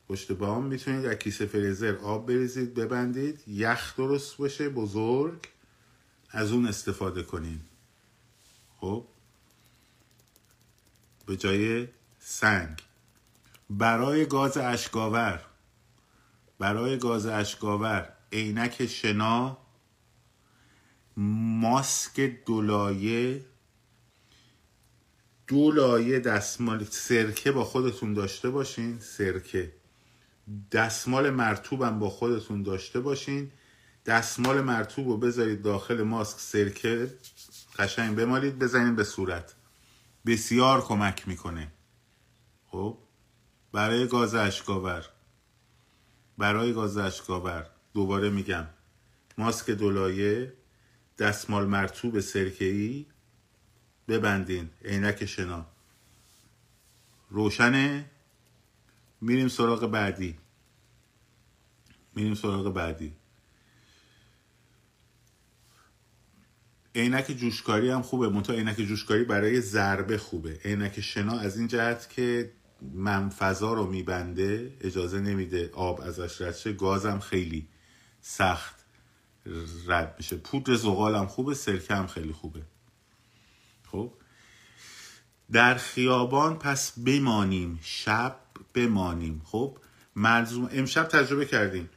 پشت 0.07 0.31
بان 0.31 0.63
می‌تونید 0.63 1.03
در 1.03 1.15
کیسه 1.15 1.45
فریزر 1.45 1.95
آب 1.95 2.27
بریزید 2.27 2.73
ببندید 2.73 3.43
یخ 3.47 3.95
درست 3.97 4.37
بشه 4.37 4.69
بزرگ 4.69 5.47
از 6.29 6.51
اون 6.51 6.65
استفاده 6.65 7.23
کنید 7.23 7.61
خب؟ 8.77 9.07
به 11.31 11.37
جای 11.37 11.87
سنگ. 12.19 12.81
برای 13.69 14.25
گاز 14.25 14.57
اشکاور 14.57 15.41
برای 16.59 16.97
گاز 16.97 17.25
اشکاور 17.25 18.13
عینک 18.31 18.85
شنا. 18.85 19.57
ماسک 21.17 22.19
دولایه 22.45 23.45
دولایه 25.47 26.19
دستمال. 26.19 26.83
سرکه 26.83 27.51
با 27.51 27.63
خودتون 27.63 28.13
داشته 28.13 28.49
باشین. 28.49 28.99
سرکه. 28.99 29.71
دستمال 30.71 31.29
مرتوبم 31.29 31.99
با 31.99 32.09
خودتون 32.09 32.63
داشته 32.63 32.99
باشین. 32.99 33.51
دستمال 34.05 34.61
مرتوب 34.61 35.07
رو 35.07 35.17
بذارید 35.17 35.61
داخل 35.61 36.03
ماسک. 36.03 36.39
سرکه 36.39 37.13
قشنگ 37.79 38.15
بمالید 38.15 38.59
بزنید 38.59 38.95
به 38.95 39.03
صورت. 39.03 39.55
بسیار 40.25 40.81
کمک 40.81 41.27
می‌کنه. 41.27 41.71
خب؟ 42.65 42.97
برای 43.71 44.07
گاز 44.07 44.35
اشکاور 44.35 45.05
برای 46.37 46.73
گاز 46.73 46.97
اشکاور 46.97 47.69
دوباره 47.93 48.29
میگم. 48.29 48.67
ماسک 49.37 49.69
دولایه 49.69 50.53
دستمال 51.17 51.65
مرتوب 51.65 52.19
سرکه‌ای. 52.19 53.05
ببندین. 54.07 54.69
عینک 54.85 55.25
شنا. 55.25 55.65
روشنه. 57.29 58.09
میریم 59.21 59.47
سراغ 59.47 59.85
بعدی. 59.85 60.37
میریم 62.15 62.33
سراغ 62.33 62.73
بعدی. 62.73 63.13
عینک 66.95 67.31
جوشکاری 67.31 67.89
هم 67.89 68.01
خوبه. 68.01 68.29
منتها 68.29 68.55
عینک 68.55 68.81
جوشکاری 68.81 69.23
برای 69.23 69.61
ضربه 69.61 70.17
خوبه. 70.17 70.59
عینک 70.65 71.01
شنا 71.01 71.39
از 71.39 71.57
این 71.57 71.67
جهت 71.67 72.09
که 72.09 72.51
منفضا 72.93 73.73
رو 73.73 73.87
میبنده 73.87 74.77
اجازه 74.81 75.19
نمیده 75.19 75.69
آب 75.73 76.01
ازش 76.01 76.41
رد 76.41 76.55
شه 76.55 76.73
گازم 76.73 77.19
خیلی 77.19 77.67
سخت 78.21 78.75
رد 79.87 80.15
میشه 80.17 80.35
پودر 80.35 80.75
زغال 80.75 81.15
هم 81.15 81.27
خوبه 81.27 81.53
سرکه 81.53 81.95
هم 81.95 82.07
خیلی 82.07 82.33
خوبه. 82.33 82.61
خب؟ 83.91 84.13
در 85.51 85.75
خیابان 85.75 86.59
پس 86.59 86.99
بمانیم. 86.99 87.79
شب 87.81 88.35
بمانیم. 88.73 89.41
خب؟ 89.45 89.77
ملزوم 90.15 90.69
امشب 90.71 91.03
تجربه 91.03 91.45
کردیم 91.45 91.89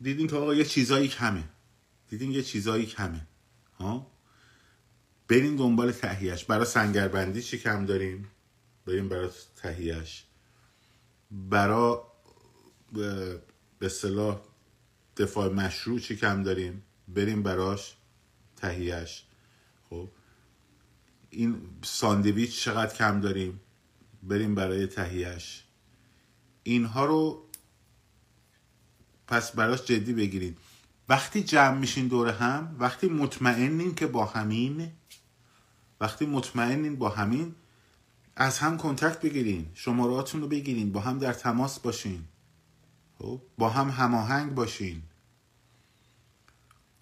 دیدیم 0.00 0.28
که 0.28 0.36
آقا 0.36 0.54
یه 0.54 0.64
چیزایی 0.64 1.08
کمه. 1.08 1.44
دیدیم 2.08 2.30
یه 2.30 2.42
چیزایی 2.42 2.86
کمه. 2.86 3.26
ها؟ 3.78 4.13
بریم 5.28 5.56
دنبال 5.56 5.92
تهیهش 5.92 6.44
برای 6.44 6.66
سنگربندی 6.66 7.42
چی 7.42 7.58
کم 7.58 7.86
داریم؟ 7.86 8.28
بریم 8.86 9.08
برای 9.08 9.30
تهیهش 9.56 10.24
برای 11.30 11.96
به 13.78 13.88
صلاح 13.88 14.40
دفاع 15.16 15.52
مشروع 15.52 15.98
چی 15.98 16.16
کم 16.16 16.42
داریم؟ 16.42 16.82
بریم 17.08 17.42
براش 17.42 17.96
تهیهش 18.56 19.24
خب. 19.90 20.08
این 21.30 21.60
ساندویچ 21.82 22.60
چقدر 22.60 22.94
کم 22.94 23.20
داریم؟ 23.20 23.60
بریم 24.22 24.54
برای 24.54 24.86
تهیهش 24.86 25.64
اینها 26.62 27.04
رو 27.04 27.44
پس 29.26 29.52
براش 29.52 29.84
جدی 29.84 30.12
بگیرید. 30.12 30.58
وقتی 31.08 31.42
جمع 31.42 31.78
میشین 31.78 32.08
دور 32.08 32.28
هم 32.28 32.76
وقتی 32.78 33.08
مطمئنین 33.08 33.94
که 33.94 34.06
با 34.06 34.24
همین 34.24 34.92
وقتی 36.00 36.26
مطمئنین 36.26 36.96
با 36.96 37.08
همین 37.08 37.54
از 38.36 38.58
هم 38.58 38.76
کنتکت 38.76 39.20
بگیرین 39.20 39.66
شماراتون 39.74 40.40
رو 40.40 40.48
بگیرین 40.48 40.92
با 40.92 41.00
هم 41.00 41.18
در 41.18 41.32
تماس 41.32 41.80
باشین. 41.80 42.24
خب 43.18 43.40
با 43.58 43.68
هم 43.68 43.88
هماهنگ 43.90 44.54
باشین. 44.54 45.02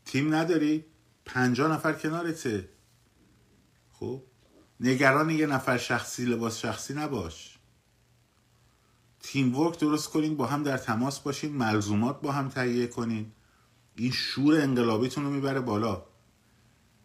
تیم 0.05 0.35
نداری؟ 0.35 0.85
پنجا 1.25 1.69
نفر 1.69 1.93
کنارته. 1.93 2.69
خب 3.93 4.23
نگران 4.81 5.31
یه 5.31 5.47
نفر 5.47 5.79
شخصی 5.79 6.25
لباس 6.25 6.59
شخصی 6.59 6.95
نباش. 6.95 7.59
تیم 9.21 9.57
ورک 9.57 9.79
درست 9.79 10.09
کنین 10.09 10.37
با 10.37 10.47
هم 10.47 10.63
در 10.63 10.77
تماس 10.77 11.21
باشین 11.21 11.53
ملزومات 11.53 12.21
با 12.21 12.33
هم 12.33 12.49
تهیه 12.49 12.87
کنین. 12.87 13.33
این 13.97 14.11
شور 14.11 14.61
انقلابیتون 14.61 15.25
رو 15.25 15.31
می‌بره 15.31 15.61
بالا. 15.61 16.03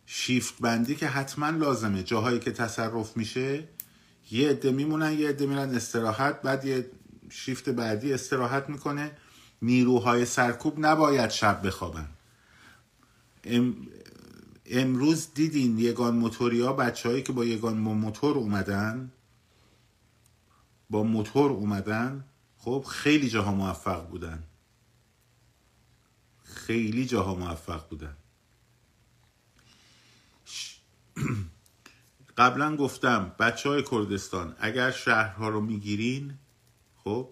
شیفت 0.10 0.54
بندی 0.60 0.96
که 0.96 1.08
حتما 1.08 1.50
لازمه. 1.50 2.04
جاهایی 2.04 2.40
که 2.40 2.52
تصرف 2.52 3.18
میشه 3.18 3.68
یه 4.32 4.50
عده 4.50 4.72
میمونن 4.72 5.20
یه 5.20 5.30
عده 5.30 5.46
میرن 5.46 5.76
استراحت 5.76 6.42
بعد 6.42 6.66
یه 6.66 6.90
شیفت 7.30 7.70
بعدی 7.70 8.14
استراحت 8.14 8.70
می‌کنه. 8.70 9.12
نیروهای 9.62 10.26
سرکوب 10.26 10.86
نباید 10.86 11.30
شب 11.30 11.68
بخوابن. 11.68 12.08
امروز 14.66 15.34
دیدین 15.34 15.80
یگان 15.80 16.16
موتوری 16.16 16.62
ها 16.62 16.74
بچه 16.74 17.10
هایی 17.10 17.24
که 17.24 17.34
با 17.34 17.46
یگان 17.46 17.78
موتور 17.78 18.38
اومدن؟ 18.38 19.12
با 20.90 21.04
موتور 21.04 21.52
اومدن؟ 21.52 22.26
خب 22.58 22.86
خیلی 22.90 23.30
جاها 23.30 23.52
موفق 23.52 24.08
بودن. 24.10 24.44
خیلی 26.44 27.06
جاها 27.06 27.36
موفق 27.36 27.90
بودن. 27.90 28.16
قبلا 32.38 32.76
گفتم 32.76 33.36
بچه 33.40 33.70
های 33.70 33.84
کردستان 33.92 34.56
اگر 34.60 34.92
شهرها 34.92 35.50
رو 35.50 35.62
می‌گیرین 35.62 36.34
خب 37.04 37.30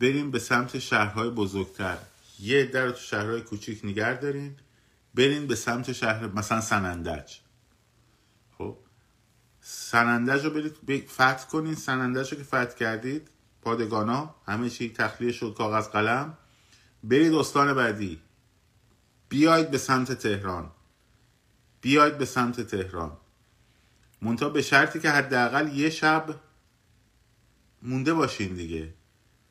بریم 0.00 0.30
به 0.30 0.38
سمت 0.38 0.78
شهرهای 0.78 1.30
بزرگتر. 1.30 1.98
یه 2.38 2.64
در 2.64 2.90
تو 2.90 3.00
شهرهای 3.00 3.40
کوچیک 3.40 3.84
نگر 3.84 4.14
دارین 4.14 4.56
برین 5.14 5.46
به 5.46 5.54
سمت 5.54 5.92
شهر 5.92 6.26
مثلا 6.26 6.60
سنندج. 6.60 7.32
خب 8.58 8.76
سنندج 9.60 10.44
رو 10.44 10.50
برید 10.50 11.08
فتح 11.08 11.46
کنین. 11.46 11.74
سنندج 11.74 12.32
رو 12.32 12.38
که 12.38 12.44
فتح 12.44 12.74
کردید 12.74 13.28
پادگانا 13.62 14.34
همه 14.46 14.70
چی 14.70 14.92
تخلیه 14.92 15.32
شد 15.32 15.54
کاغذ 15.58 15.88
قلم. 15.88 16.38
برید 17.04 17.34
استان 17.34 17.74
بعدی. 17.74 18.20
بیاید 19.28 19.70
به 19.70 19.78
سمت 19.78 20.12
تهران. 20.12 20.70
بیاید 21.80 22.18
به 22.18 22.24
سمت 22.24 22.60
تهران. 22.60 23.16
منتها 24.22 24.48
به 24.48 24.62
شرطی 24.62 25.00
که 25.00 25.10
حداقل 25.10 25.76
یه 25.76 25.90
شب 25.90 26.34
مونده 27.82 28.14
باشین 28.14 28.54
دیگه. 28.54 28.94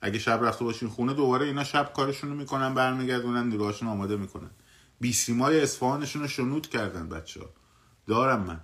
اگه 0.01 0.19
شب 0.19 0.39
رفته 0.43 0.65
باشین 0.65 0.89
خونه 0.89 1.13
دوباره 1.13 1.45
اینا 1.45 1.63
شب 1.63 1.93
کارشون 1.93 2.29
رو 2.29 2.35
می‌کنن 2.35 2.73
برمیگردونن 2.73 3.47
نیروهاشون 3.47 3.89
آماده 3.89 4.17
می‌کنن. 4.17 4.49
بیسیمای 5.01 5.61
اصفهانشون 5.61 6.21
رو 6.21 6.27
شنود 6.27 6.67
کردن 6.67 7.09
بچه 7.09 7.39
ها 7.39 7.49
دارم 8.07 8.43
من. 8.43 8.59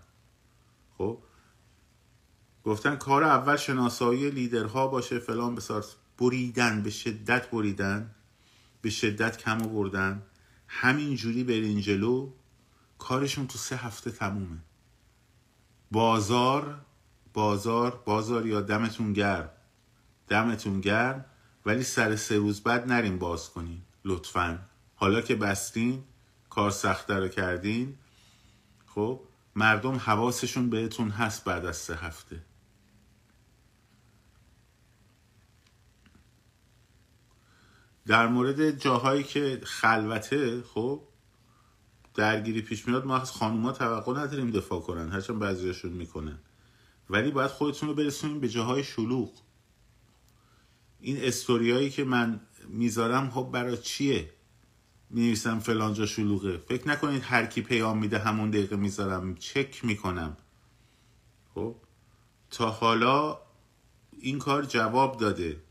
خب؟ 0.97 1.17
گفتن 2.63 2.95
کار 2.95 3.23
اول 3.23 3.55
شناسایی 3.55 4.29
لیدرها 4.31 4.87
باشه 4.87 5.19
فلان 5.19 5.55
بسار 5.55 5.85
بریدن 6.17 6.83
به 6.83 6.89
شدت 6.89 7.49
بریدن 7.49 8.15
به 8.81 8.89
شدت 8.89 9.37
کم 9.37 9.57
بردن 9.57 10.21
همینجوری 10.67 11.43
برین 11.43 11.81
جلو. 11.81 12.31
کارشون 12.97 13.47
تو 13.47 13.57
سه 13.57 13.75
هفته 13.75 14.11
تمومه. 14.11 14.57
بازار 15.91 16.81
بازار 17.33 18.03
بازار 18.05 18.45
یا 18.45 18.61
دمتون 18.61 19.13
گرم. 19.13 19.49
دمتون 20.27 20.81
گرم 20.81 21.25
ولی 21.65 21.83
سر 21.83 22.15
سه 22.15 22.37
روز 22.37 22.61
بعد 22.61 22.91
نریم 22.91 23.19
باز 23.19 23.49
کنین 23.49 23.81
لطفا. 24.05 24.59
حالا 24.95 25.21
که 25.21 25.35
بستین 25.35 26.03
کار 26.49 26.71
سخته 26.71 27.13
رو 27.13 27.27
کردین 27.27 27.97
خب 28.85 29.21
مردم 29.55 29.95
حواسشون 29.95 30.69
بهتون 30.69 31.09
هست 31.09 31.43
بعد 31.43 31.65
از 31.65 31.77
سه 31.77 31.95
هفته. 31.95 32.41
در 38.07 38.27
مورد 38.27 38.71
جاهایی 38.71 39.23
که 39.23 39.61
خلوته 39.63 40.61
خب 40.61 41.01
درگیری 42.15 42.61
پیش 42.61 42.87
میاد 42.87 43.05
ما 43.05 43.17
از 43.17 43.31
خانوما 43.31 43.71
توقع 43.71 44.19
نداریم 44.19 44.51
دفاع 44.51 44.81
کنن. 44.81 45.09
هرچند 45.09 45.39
بعضیشون 45.39 45.91
می‌کنن. 45.91 46.39
ولی 47.09 47.31
باید 47.31 47.51
خودتون 47.51 47.89
رو 47.89 47.95
برسونیم 47.95 48.39
به 48.39 48.49
جاهای 48.49 48.83
شلوغ. 48.83 49.31
این 50.99 51.17
استوریایی 51.23 51.89
که 51.89 52.03
من 52.03 52.39
می‌ذارم 52.67 53.29
خب 53.29 53.49
برای 53.53 53.77
چیه؟ 53.77 54.29
می‌نویسم 55.09 55.59
فلان 55.59 55.93
جا 55.93 56.05
شلوغه. 56.05 56.57
فکر 56.57 56.87
نکنید 56.87 57.23
هر 57.23 57.45
کی 57.45 57.61
پیام 57.61 57.97
میده 57.97 58.19
همون 58.19 58.49
دقیقه 58.49 58.75
می‌ذارم. 58.75 59.35
چک 59.35 59.85
می‌کنم. 59.85 60.37
خب؟ 61.53 61.75
تا 62.49 62.69
حالا 62.69 63.39
این 64.19 64.39
کار 64.39 64.65
جواب 64.65 65.19
داده. 65.19 65.61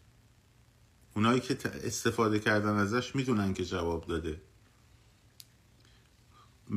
اونایی 1.16 1.40
که 1.40 1.58
استفاده 1.64 2.38
کردن 2.38 2.76
ازش 2.76 3.16
می‌دونن 3.16 3.54
که 3.54 3.64
جواب 3.64 4.06
داده. 4.06 4.40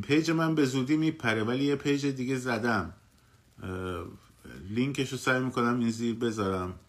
page 0.03 0.31
من 0.31 0.55
به 0.55 0.65
زودی 0.65 0.97
میپره 0.97 1.43
ولی 1.43 1.63
یه 1.63 1.75
page 1.75 2.05
دیگه 2.05 2.35
زدم. 2.35 2.93
لینکش 4.69 5.11
رو 5.11 5.17
سعی 5.17 5.39
می‌کنم 5.39 5.79
این 5.79 5.89
زیر 5.89 6.15
بذارم 6.15 6.79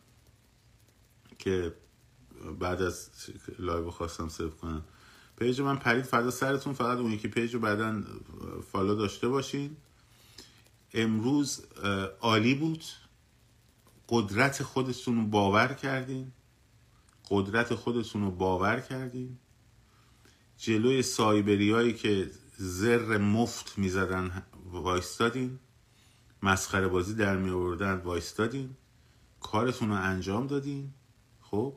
که 1.39 1.75
بعد 2.61 2.83
از 2.83 3.11
live 3.59 3.91
خواستم 3.91 4.29
save 4.29 4.51
کنم. 4.51 4.85
page 5.39 5.61
من 5.61 5.77
پرید 5.77 6.05
فردا 6.05 6.31
سرتون 6.31 6.73
فقط 6.73 6.99
اون 6.99 7.13
یکی 7.13 7.29
page 7.29 7.55
رو 7.55 7.61
بعدا 7.61 8.03
follow 8.73 8.95
داشته 8.95 9.29
باشین. 9.29 9.77
امروز 10.95 11.65
عالی 12.21 12.55
بود. 12.55 12.85
قدرت 14.09 14.63
خودتون 14.63 15.17
رو 15.17 15.27
باور 15.27 15.69
کردین. 15.69 16.33
قدرت 17.31 17.75
خودتون 17.75 18.23
رو 18.23 18.31
باور 18.31 18.81
کردین. 18.81 19.39
جلوی 20.59 21.03
سایبری 21.03 21.71
هایی 21.71 21.93
که 21.93 22.31
زر 22.61 23.19
مفت 23.19 23.79
می‌زدن 23.79 24.43
وایستادین. 24.65 25.59
مسخره 26.43 26.89
بازی 26.89 27.15
در 27.15 27.37
می 27.37 27.51
آوردن 27.51 27.95
وایستادین. 27.95 28.77
کارتون 29.41 29.89
رو 29.89 29.95
انجام 29.95 30.47
دادین. 30.47 30.95
خب؟ 31.41 31.75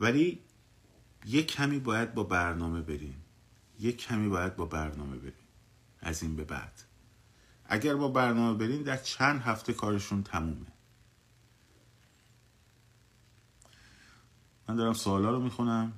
ولی 0.00 0.40
یک 1.26 1.46
کمی 1.46 1.78
باید 1.78 2.14
با 2.14 2.22
برنامه 2.22 2.80
برین. 2.80 3.14
یک 3.78 3.96
کمی 3.96 4.28
باید 4.28 4.56
با 4.56 4.66
برنامه 4.66 5.16
برین. 5.16 5.46
از 6.00 6.22
این 6.22 6.36
به 6.36 6.44
بعد. 6.44 6.82
اگر 7.64 7.94
با 7.96 8.08
برنامه 8.08 8.58
برین 8.58 8.82
در 8.82 8.96
چند 8.96 9.40
هفته 9.40 9.72
کارشون 9.72 10.22
تمومه. 10.22 10.72
من 14.68 14.76
دارم 14.76 14.92
سوالا 14.92 15.30
رو 15.30 15.40
می‌خونم. 15.40 15.92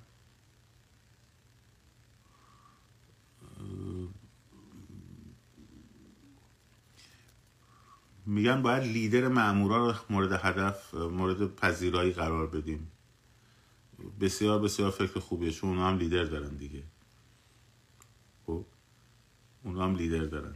میگن 8.27 8.63
باید 8.63 8.83
لیدر 8.83 9.29
مامورا 9.29 9.91
رو 9.91 9.95
مورد 10.11 10.33
هدف 10.33 10.95
مورد 10.95 11.55
پذیرایی 11.55 12.13
قرار 12.13 12.47
بدیم. 12.47 12.91
بسیار 14.21 14.59
بسیار 14.59 14.91
فکر 14.91 15.21
خوبیه 15.21 15.51
چون 15.51 15.71
اونا 15.71 15.89
هم 15.89 15.99
لیدر 15.99 16.25
دارن 16.25 16.57
دیگه. 16.57 16.83
خب 18.47 18.65
اونا 19.65 19.85
هم 19.85 19.97
لیدر 19.97 20.25
دارن. 20.25 20.55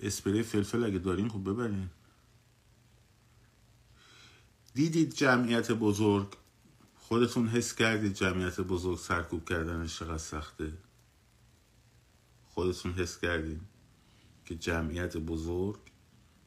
اسپری 0.00 0.42
فلفل 0.42 0.84
اگه 0.84 0.98
دارین 0.98 1.28
خب 1.28 1.50
ببرین 1.50 1.90
دیدید 4.74 5.14
جمعیت 5.14 5.72
بزرگ؟ 5.72 6.28
خودتون 6.96 7.48
حس 7.48 7.74
کردید 7.74 8.14
جمعیت 8.14 8.60
بزرگ 8.60 8.98
سرکوب 8.98 9.48
کردنش 9.48 9.98
چقدر 9.98 10.18
سخته؟ 10.18 10.72
خودتون 12.48 12.92
حس 12.92 13.18
کردید 13.18 13.60
که 14.44 14.54
جمعیت 14.54 15.16
بزرگ 15.16 15.78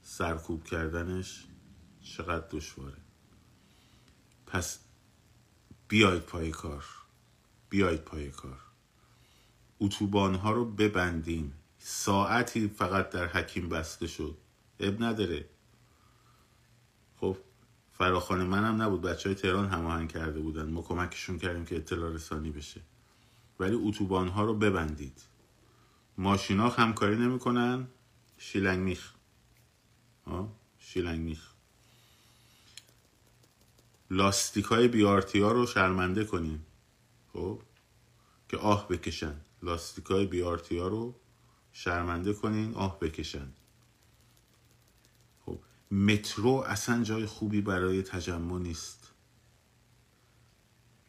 سرکوب 0.01 0.63
کردنش 0.63 1.45
چقدر 2.01 2.47
دشواره؟ 2.51 2.97
پس 4.47 4.79
بیاید 5.87 6.21
پای 6.21 6.51
کار. 6.51 6.85
بیاید 7.69 8.01
پای 8.01 8.31
کار. 8.31 8.59
اتوبان 9.79 10.35
ها 10.35 10.51
رو 10.51 10.65
ببندیم 10.65 11.53
ساعتی 11.79 12.67
فقط 12.67 13.09
در 13.09 13.27
حکیم 13.27 13.69
بسته 13.69 14.07
شد. 14.07 14.37
اب 14.79 15.03
نداره. 15.03 15.45
خب 17.19 17.37
فراخان 17.97 18.43
منم 18.43 18.81
نبود. 18.81 19.01
بچه 19.01 19.29
های 19.29 19.35
تهران 19.35 19.67
هماهنگ 19.67 20.11
کرده 20.11 20.39
بودن. 20.39 20.69
ما 20.69 20.81
کمکشون 20.81 21.39
کردیم 21.39 21.65
که 21.65 21.75
اطلاع 21.75 22.13
رسانی 22.13 22.51
بشه. 22.51 22.81
ولی 23.59 23.75
اتوبان 23.75 24.27
ها 24.27 24.43
رو 24.45 24.53
ببندید. 24.53 25.21
ماشینا 26.17 26.69
همکاری 26.69 27.15
نمی‌کنن. 27.15 27.87
شیلنگ 28.37 28.79
میخ. 28.79 29.13
شیلنگ 30.79 31.19
میخ. 31.19 31.51
لاستیک 34.11 34.65
های 34.65 34.87
بیارتی 34.87 35.39
ها 35.39 35.51
رو 35.51 35.65
شرمنده 35.65 36.25
کنیم. 36.25 36.65
خب؟ 37.33 37.61
که 38.49 38.57
آه 38.57 38.87
بکشن. 38.87 39.35
لاستیک 39.63 40.05
های 40.05 40.25
بیارتی 40.25 40.77
ها 40.77 40.87
رو 40.87 41.15
شرمنده 41.71 42.33
کنین 42.33 42.73
آه 42.73 42.99
بکشن. 42.99 43.47
مترو 45.91 46.51
اصلا 46.51 47.03
جای 47.03 47.25
خوبی 47.25 47.61
برای 47.61 48.01
تجمع 48.01 48.59
نیست. 48.59 49.13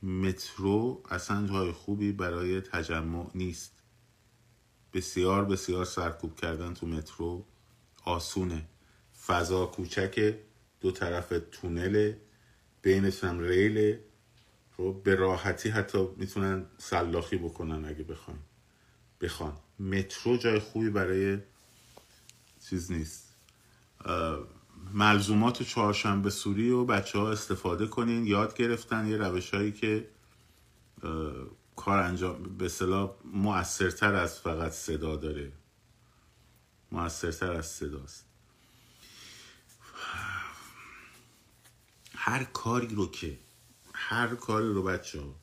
مترو 0.03 1.03
اصلا 1.11 1.47
جای 1.47 1.73
خوبی 1.73 2.13
برای 2.13 2.61
تجمع 2.61 3.31
نیست. 3.35 3.83
بسیار 4.93 5.45
بسیار 5.45 5.85
سرکوب 5.85 6.37
کردن 6.37 6.75
تو 6.75 6.87
مترو 6.87 7.47
آسونه. 8.05 8.69
فضا 9.27 9.67
کوچک 9.67 10.35
دو 10.81 10.91
طرف 10.91 11.33
تونل 11.53 12.13
بینش 12.83 13.25
هم 13.25 13.39
ریله. 13.39 14.05
خب 14.77 15.01
به 15.05 15.15
راحتی 15.15 15.69
حتی 15.69 16.09
می‌تونن 16.17 16.67
سلاخی 16.79 17.37
بکنن 17.37 17.85
اگه 17.85 18.05
بخوان 18.05 18.39
بخوان. 19.21 19.57
مترو 19.81 20.37
جای 20.37 20.59
خوبی 20.59 20.91
برای 20.91 21.39
چیز 22.69 22.93
نیست. 22.93 23.35
ملزومات 24.93 25.63
چهارشنبه 25.63 26.31
سوری 26.31 26.71
و 26.71 26.85
بچه 26.85 27.19
ها 27.19 27.33
استفاده 27.33 27.87
کنین. 27.87 28.27
یاد 28.27 28.57
گرفتن 28.57 29.07
یه 29.07 29.17
روش 29.17 29.55
هایی 29.55 29.73
که 29.73 30.09
کار 31.77 31.99
انجام 31.99 32.43
به 32.43 32.69
صلاح 32.69 33.15
مؤثرتر 33.25 34.15
از 34.15 34.41
فقط 34.41 34.73
صدا 34.73 35.17
داره. 35.17 35.53
مؤثرتر 36.93 37.53
از 37.53 37.67
صداست. 37.67 38.25
هر 42.15 42.45
کاری 42.45 42.95
رو 42.95 43.11
که 43.11 43.39
هر 43.95 44.35
کاری 44.35 44.69
رو 44.69 44.83
بچه 44.83 45.21
ها 45.21 45.35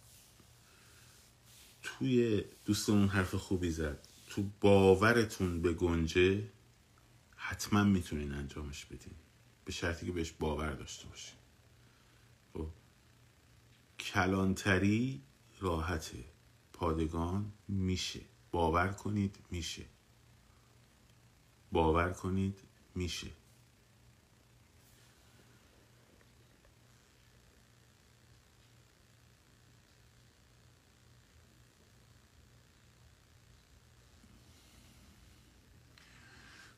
توی 1.83 2.43
دوستمون 2.65 3.07
حرف 3.07 3.35
خوبی 3.35 3.71
زد 3.71 4.07
تو 4.29 4.49
باورتون 4.61 5.61
به 5.61 5.73
گنجه 5.73 6.43
حتما 7.35 7.83
می‌تونین 7.83 8.33
انجامش 8.33 8.85
بدین. 8.85 9.13
به 9.65 9.71
شرطی 9.71 10.05
که 10.05 10.11
بهش 10.11 10.31
باور 10.31 10.73
داشته 10.73 11.07
باشین 11.07 11.37
خب 12.53 12.67
کلانتری 13.99 15.21
راحته 15.59 16.25
پادگان 16.73 17.51
میشه. 17.67 18.21
باور 18.51 18.87
کنید 18.87 19.37
میشه. 19.51 19.85
باور 21.71 22.13
کنید 22.13 22.59
میشه. 22.95 23.27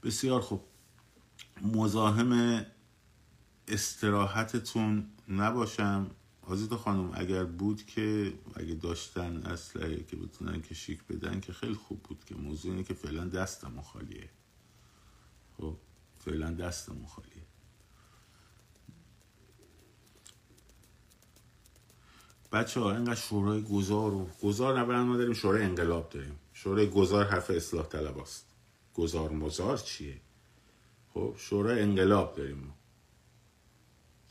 بسیار 0.03 0.41
خوب. 0.41 0.63
مزاحم 1.61 2.65
استراحتتون 3.67 5.07
نباشم. 5.27 6.11
آزیتا 6.41 6.77
خانم 6.77 7.11
اگر 7.13 7.43
بود 7.43 7.85
که 7.85 8.33
اگه 8.55 8.73
داشتن 8.73 9.37
اصلا 9.37 9.95
که 9.95 10.15
بتونن 10.15 10.61
که 10.61 10.75
شیک 10.75 11.03
بدن 11.03 11.39
که 11.39 11.53
خیلی 11.53 11.73
خوب 11.73 12.03
بود 12.03 12.25
که 12.25 12.35
موضوع 12.35 12.71
اینه 12.71 12.83
که 12.83 12.93
فعلا 12.93 13.25
دستم 13.25 13.81
خالیه. 13.81 14.29
خب 15.57 15.75
فعلا 16.19 16.51
دستم 16.51 17.05
خالیه. 17.05 17.43
بچه 22.51 22.79
ها 22.79 22.91
اینقدر 22.91 23.15
شورای 23.15 23.61
گذار 23.61 24.13
و 24.13 24.29
گذار 24.43 24.79
نبرن 24.79 25.01
ما 25.01 25.17
داریم 25.17 25.33
شورای 25.33 25.63
انقلاب 25.63 26.09
داریم. 26.09 26.39
شورای 26.53 26.89
گذار 26.89 27.25
حرف 27.25 27.49
اصلاح 27.49 27.85
طلب 27.85 28.17
است. 28.17 28.45
گذار 28.93 29.31
مزار 29.31 29.77
چیه؟ 29.77 30.21
خب 31.13 31.35
شورای 31.37 31.81
انقلاب 31.81 32.35
داریم 32.35 32.73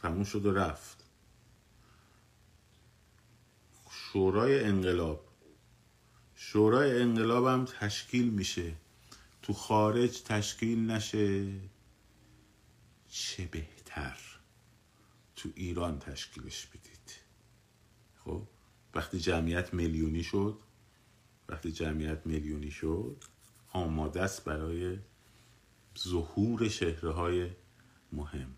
تموم 0.06 0.24
شد 0.24 0.46
و 0.46 0.52
رفت. 0.52 1.04
شورای 3.90 4.64
انقلاب. 4.64 5.28
شورای 6.34 7.02
انقلاب 7.02 7.46
هم 7.46 7.64
تشکیل 7.64 8.30
میشه. 8.30 8.72
تو 9.42 9.52
خارج 9.52 10.22
تشکیل 10.22 10.90
نشه. 10.90 11.52
چه 13.08 13.46
بهتر. 13.46 14.18
تو 15.36 15.48
ایران 15.54 15.98
تشکیلش 15.98 16.66
بدید. 16.66 17.12
خب 18.24 18.42
وقتی 18.94 19.20
جمعیت 19.20 19.74
میلیونی 19.74 20.22
شد 20.22 20.58
وقتی 21.48 21.72
جمعیت 21.72 22.26
میلیونی 22.26 22.70
شد 22.70 23.24
آماده 23.72 24.22
است 24.22 24.44
برای 24.44 24.98
ظهور 25.98 26.68
چهره 26.68 27.12
های 27.12 27.50
مهم. 28.12 28.54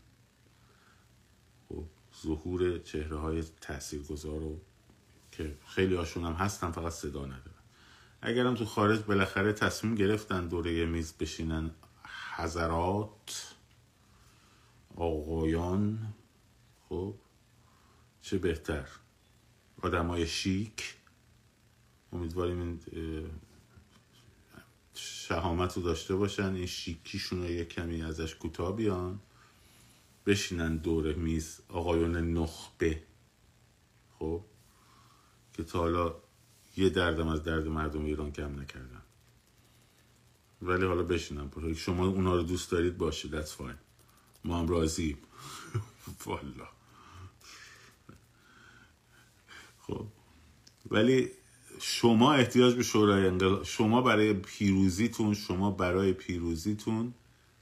ظهور 2.22 2.78
چهره 2.78 3.16
های 3.16 3.44
تأثیر 3.60 4.02
گذار 4.02 4.42
که 5.32 5.58
خیلی 5.66 5.94
هاشون 5.94 6.24
هم 6.24 6.32
هستن 6.32 6.70
فقط 6.70 6.92
صدا 6.92 7.26
ندارن. 7.26 7.58
اگرم 8.22 8.54
تو 8.54 8.64
خارج 8.64 9.00
بالاخره 9.00 9.52
تصمیم 9.52 9.94
گرفتن 9.94 10.48
دوره 10.48 10.86
میز 10.86 11.12
بشینن 11.12 11.70
حضرات 12.36 13.54
آقایان 14.96 16.14
خب 16.88 17.14
چه 18.22 18.38
بهتر؟ 18.38 18.88
آدمای 19.82 20.26
شیک. 20.26 20.94
امیدواریم 22.12 22.60
این 22.60 22.80
شهامت 24.94 25.76
رو 25.76 25.82
داشته 25.82 26.16
باشن. 26.16 26.54
این 26.54 26.66
شیکیشون 26.66 27.42
رو 27.42 27.50
یک 27.50 27.68
کمی 27.68 28.02
ازش 28.02 28.34
کوتاه 28.34 28.76
بیان. 28.76 29.20
بشینن 30.28 30.76
دور 30.76 31.14
میز 31.14 31.60
آقایون 31.68 32.16
نخبه 32.16 33.02
خب؟ 34.18 34.44
که 35.52 35.64
تا 35.64 35.78
حالا 35.78 36.14
یه 36.76 36.88
دردم 36.88 37.28
از 37.28 37.42
درد 37.42 37.66
مردم 37.66 38.04
ایران 38.04 38.32
کم 38.32 38.60
نکردن. 38.60 39.02
ولی 40.62 40.86
حالا 40.86 41.02
بشینن 41.02 41.50
شما 41.74 42.06
اونا 42.06 42.36
رو 42.36 42.42
دوست 42.42 42.70
دارید 42.70 42.98
باشه 42.98 43.28
that's 43.28 43.50
fine. 43.50 43.78
ما 44.44 44.58
هم 44.58 44.68
راضیم 44.68 45.18
والا. 46.26 46.68
خب. 49.80 50.06
ولی 50.90 51.30
شما 51.80 52.32
احتیاج 52.32 52.74
به 52.74 52.82
شورای 52.82 53.26
انقلاب 53.26 53.62
شما 53.62 54.02
برای 54.02 54.34
پیروزیتون 54.34 55.34
شما 55.34 55.70
برای 55.70 56.12
پیروزیتون 56.12 57.14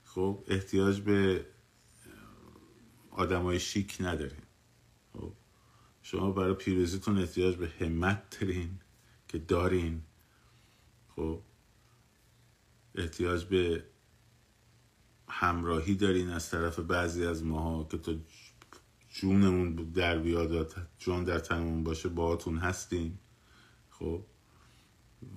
خب 0.05 0.45
احتیاج 0.49 1.01
به 1.01 1.47
آدمای 3.17 3.61
شیک 3.61 3.97
ندارین 4.01 4.43
خب 5.13 5.33
شما 6.03 6.31
برای 6.31 6.55
پیروزیتون 6.55 7.19
احتیاج 7.19 7.57
به 7.57 7.69
همت 7.81 8.41
دارین 8.41 8.81
که 9.29 9.39
دارین. 9.39 10.03
خب 11.17 11.43
احتیاج 12.95 13.45
به 13.45 13.85
همراهی 15.29 15.95
دارین 15.95 16.31
از 16.31 16.51
طرف 16.51 16.79
بعضی 16.79 17.27
از 17.27 17.45
ماها 17.45 17.85
که 17.85 17.99
تو 17.99 18.19
جونمون 19.09 19.75
در 19.75 20.19
بیاد 20.19 20.89
جون 20.99 21.25
در 21.25 21.39
تنمون 21.39 21.85
باشه 21.85 22.09
باهاتون 22.09 22.59
هستیم 22.59 23.19
خب 23.91 24.23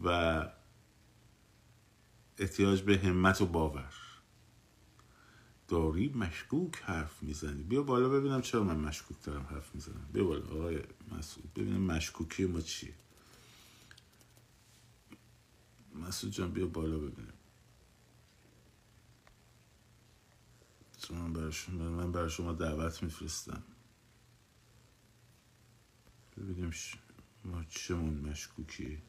و 0.03 0.47
احتیاج 2.37 2.81
به 2.81 2.97
همت 2.97 3.41
و 3.41 3.45
باور. 3.45 4.08
داری 5.69 6.09
مشکوک 6.09 6.75
حرف 6.83 7.23
می‌زنی. 7.23 7.63
بیا 7.63 7.83
بالا 7.83 8.09
ببینم 8.09 8.41
چرا 8.41 8.63
من 8.63 8.77
مشکوک 8.77 9.23
دارم 9.23 9.47
حرف 9.51 9.75
می‌زنم. 9.75 10.09
بیا 10.13 10.23
بالا 10.23 10.45
آقای 10.45 10.83
مسعود. 11.11 11.53
ببینم 11.53 11.81
مشکوکی 11.81 12.45
ما 12.45 12.61
چیه. 12.61 12.93
مسعود 15.95 16.33
جان 16.33 16.51
بیا 16.51 16.67
بالا 16.67 16.99
ببینم. 16.99 17.33
من 21.11 21.33
برای 21.33 21.51
شما, 21.51 21.89
من 21.89 22.11
برای 22.11 22.29
شما 22.29 22.53
دعوت 22.53 23.03
میفرستم. 23.03 23.63
ببینیم 26.37 26.71
ما 27.45 27.63
چمون 27.63 28.13
مشکوکی 28.13 29.01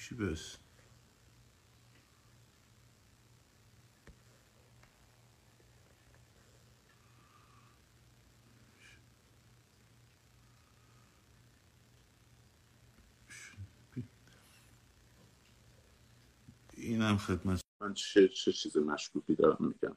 کوشی 0.00 0.14
بس. 0.14 0.56
اینم 16.74 17.16
خدمت 17.18 17.60
من 17.82 17.94
چه, 17.94 18.28
چه 18.28 18.52
چیز 18.52 18.76
مشکوکی 18.76 19.34
دارم 19.34 19.58
میگم. 19.60 19.96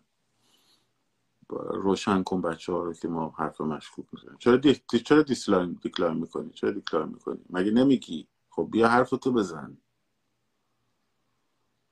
روشن 1.74 2.24
کن 2.24 2.42
بچه 2.42 2.74
ها 2.74 2.84
رو 2.84 2.94
که 2.94 3.08
ما 3.08 3.30
حرف 3.30 3.62
مشکوک 3.62 4.06
می‌زنیم. 4.14 4.38
چرا, 4.40 4.58
دی... 4.58 4.76
چرا 5.06 5.24
decline 5.24 5.74
decline 5.84 6.18
می‌کنی؟ 6.18 6.52
چرا 6.52 6.72
decline 6.72 7.10
می‌کنی؟ 7.10 7.46
مگه 7.50 7.72
نمیگی؟ 7.72 8.28
خب 8.50 8.70
بیا 8.72 8.90
حرف 8.90 9.10
تو 9.10 9.34
بزن. 9.34 9.78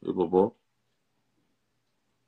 بابا. 0.01 0.55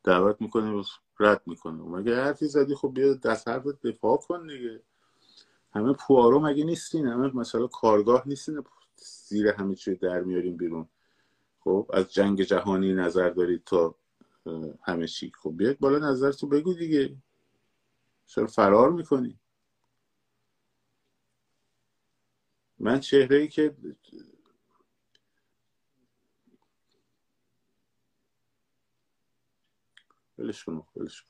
دعوت 0.03 0.41
می‌کنی 0.41 0.83
رد 1.19 1.41
می‌کنه 1.45 1.83
مگه 1.83 2.15
حرفی 2.15 2.47
زدی؟ 2.47 2.75
خب 2.75 2.93
بیا 2.93 3.13
از 3.13 3.47
حرفت 3.47 3.67
دفاع 3.67 4.17
کن 4.17 4.47
دیگه. 4.47 4.81
همه 5.73 5.93
پوارو 5.93 6.39
مگه 6.39 6.63
نیستین؟ 6.63 7.07
همه 7.07 7.35
مثلا 7.35 7.67
کارآگاه 7.67 8.27
نیستین؟ 8.27 8.63
زیر 8.95 9.47
همه 9.47 9.75
چی 9.75 9.95
در 9.95 10.21
میاریم 10.21 10.57
بیرون. 10.57 10.87
خب 11.59 11.89
از 11.93 12.13
جنگ 12.13 12.43
جهانی 12.43 12.93
نظر 12.93 13.29
دارید 13.29 13.63
تا 13.63 13.95
همه 14.83 15.07
چی. 15.07 15.31
خب 15.41 15.53
بیاید 15.57 15.79
بالا 15.79 15.99
نظر 15.99 16.31
تو 16.31 16.47
بگو 16.47 16.73
دیگه. 16.73 17.15
چرا 18.25 18.47
فرار 18.47 18.91
می‌کنی؟ 18.91 19.39
من 22.79 22.99
چهره 22.99 23.37
ای 23.37 23.47
که 23.47 23.75
ولش 30.37 30.63
کن 30.63 30.85
ولش 30.95 31.25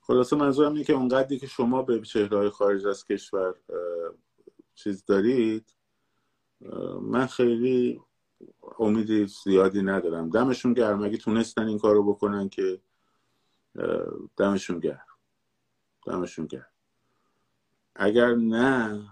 خلاصه 0.00 0.36
منظورم 0.36 0.72
اینه 0.72 0.84
که 0.84 0.92
اونقدری 0.92 1.38
که 1.38 1.46
شما 1.46 1.82
به 1.82 2.00
چهره 2.00 2.50
خارج 2.50 2.86
از 2.86 3.04
کشور 3.04 3.54
چیز 4.74 5.04
دارید 5.04 5.76
من 7.02 7.26
خیلی 7.26 8.00
امیدی 8.78 9.26
زیادی 9.26 9.82
ندارم. 9.82 10.30
دمشون 10.30 10.72
گرم. 10.72 11.02
اگه 11.02 11.16
تونستن 11.16 11.68
این 11.68 11.78
کارو 11.78 12.12
بکنن 12.12 12.48
که 12.48 12.80
دمشون 14.36 14.78
گرم. 14.78 15.06
دمشون 16.06 16.46
گرم. 16.46 16.72
اگر 17.94 18.34
نه 18.34 19.08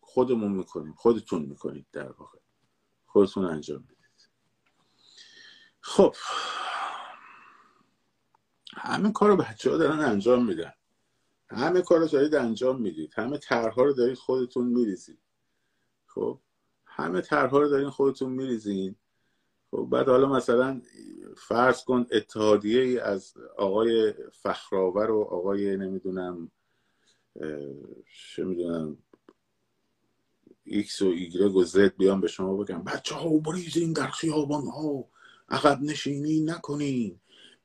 خودمون 0.00 0.52
می‌کنیم. 0.52 0.94
خودتون 0.94 1.42
می‌کنید 1.42 1.86
در 1.92 2.12
واقع. 2.12 2.38
خودتون 3.06 3.44
انجام 3.44 3.80
می‌دید 3.80 4.28
خب 5.80 6.14
همه 8.78 9.12
کار 9.12 9.28
رو 9.28 9.36
بچه 9.36 9.70
ها 9.70 9.76
دارن 9.76 10.00
انجام 10.00 10.46
میدن. 10.46 10.72
همه 11.50 11.82
کار 11.82 11.98
رو 11.98 12.06
دارید 12.06 12.34
انجام 12.34 12.80
می‌دید. 12.80 13.12
همه 13.16 13.38
طرحها 13.38 13.82
رو 13.82 13.92
دارید 13.92 14.18
خودتون 14.18 14.66
میریزید. 14.66 15.18
خب؟ 16.06 16.40
همه 16.86 17.20
طرحها 17.20 17.58
رو 17.58 17.68
دارین 17.68 17.90
خودتون 17.90 18.32
میریزین 18.32 18.96
خب 19.70 19.88
بعد 19.90 20.08
حالا 20.08 20.28
مثلا 20.28 20.82
فرض 21.36 21.84
کن 21.84 22.06
اتحادیه 22.12 22.82
ای 22.82 22.98
از 22.98 23.34
آقای 23.56 24.14
فخرآور 24.32 25.10
و 25.10 25.20
آقای 25.20 25.76
نمی‌دونم 25.76 26.50
چه 28.34 28.44
می‌دونم 28.44 28.98
ایکس 30.64 31.02
و 31.02 31.06
ایگرگ 31.06 31.56
و 31.56 31.64
زد 31.64 31.96
بیان 31.96 32.20
به 32.20 32.28
شما 32.28 32.56
بگم 32.56 32.84
بچه 32.84 33.14
ها 33.14 33.38
بریزین 33.38 33.92
در 33.92 34.08
خیابان 34.08 34.66
ها 34.66 35.08
عقب 35.48 35.82
نشینی 35.82 36.40
نکنین. 36.40 37.20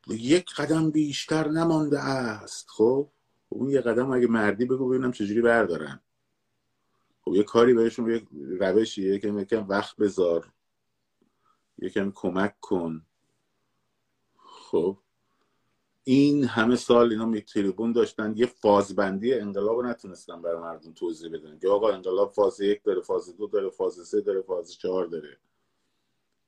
یک 0.07 0.53
قدم 0.53 0.91
بیشتر 0.91 1.47
نمانده 1.47 1.99
است. 1.99 2.69
خب 2.69 3.09
اون 3.49 3.69
یه 3.69 3.81
قدم 3.81 4.11
اگه 4.11 4.27
مردی 4.27 4.65
بگو 4.65 4.89
ببینم 4.89 5.11
چجوری 5.11 5.41
بردارن. 5.41 5.99
خب 7.21 7.35
یه 7.35 7.43
کاری 7.43 7.73
بهشون 7.73 8.11
یک 8.11 8.27
روشی 8.59 9.01
یکم 9.01 9.39
یکم 9.39 9.67
وقت 9.67 9.97
بذار. 9.97 10.51
یکم 11.79 12.11
کمک 12.15 12.59
کن. 12.59 13.05
خب 14.35 14.97
این 16.03 16.43
همه 16.43 16.75
سال 16.75 17.11
اینا 17.11 17.25
می 17.25 17.41
تریبون 17.41 17.91
داشتن. 17.91 18.33
یه 18.37 18.45
فازبندی 18.45 19.33
انقلاب 19.33 19.85
نتونستن 19.85 20.41
برای 20.41 20.61
مردم 20.61 20.93
توضیح 20.93 21.31
بدن. 21.31 21.59
که 21.59 21.67
آقا 21.67 21.91
انقلاب 21.91 22.31
فاز 22.31 22.61
یک 22.61 22.83
داره 22.83 23.01
فاز 23.01 23.37
دو 23.37 23.47
داره 23.47 23.69
فاز 23.69 24.07
سه 24.07 24.21
داره 24.21 24.41
فاز 24.41 24.73
چهار 24.73 25.05
داره. 25.05 25.37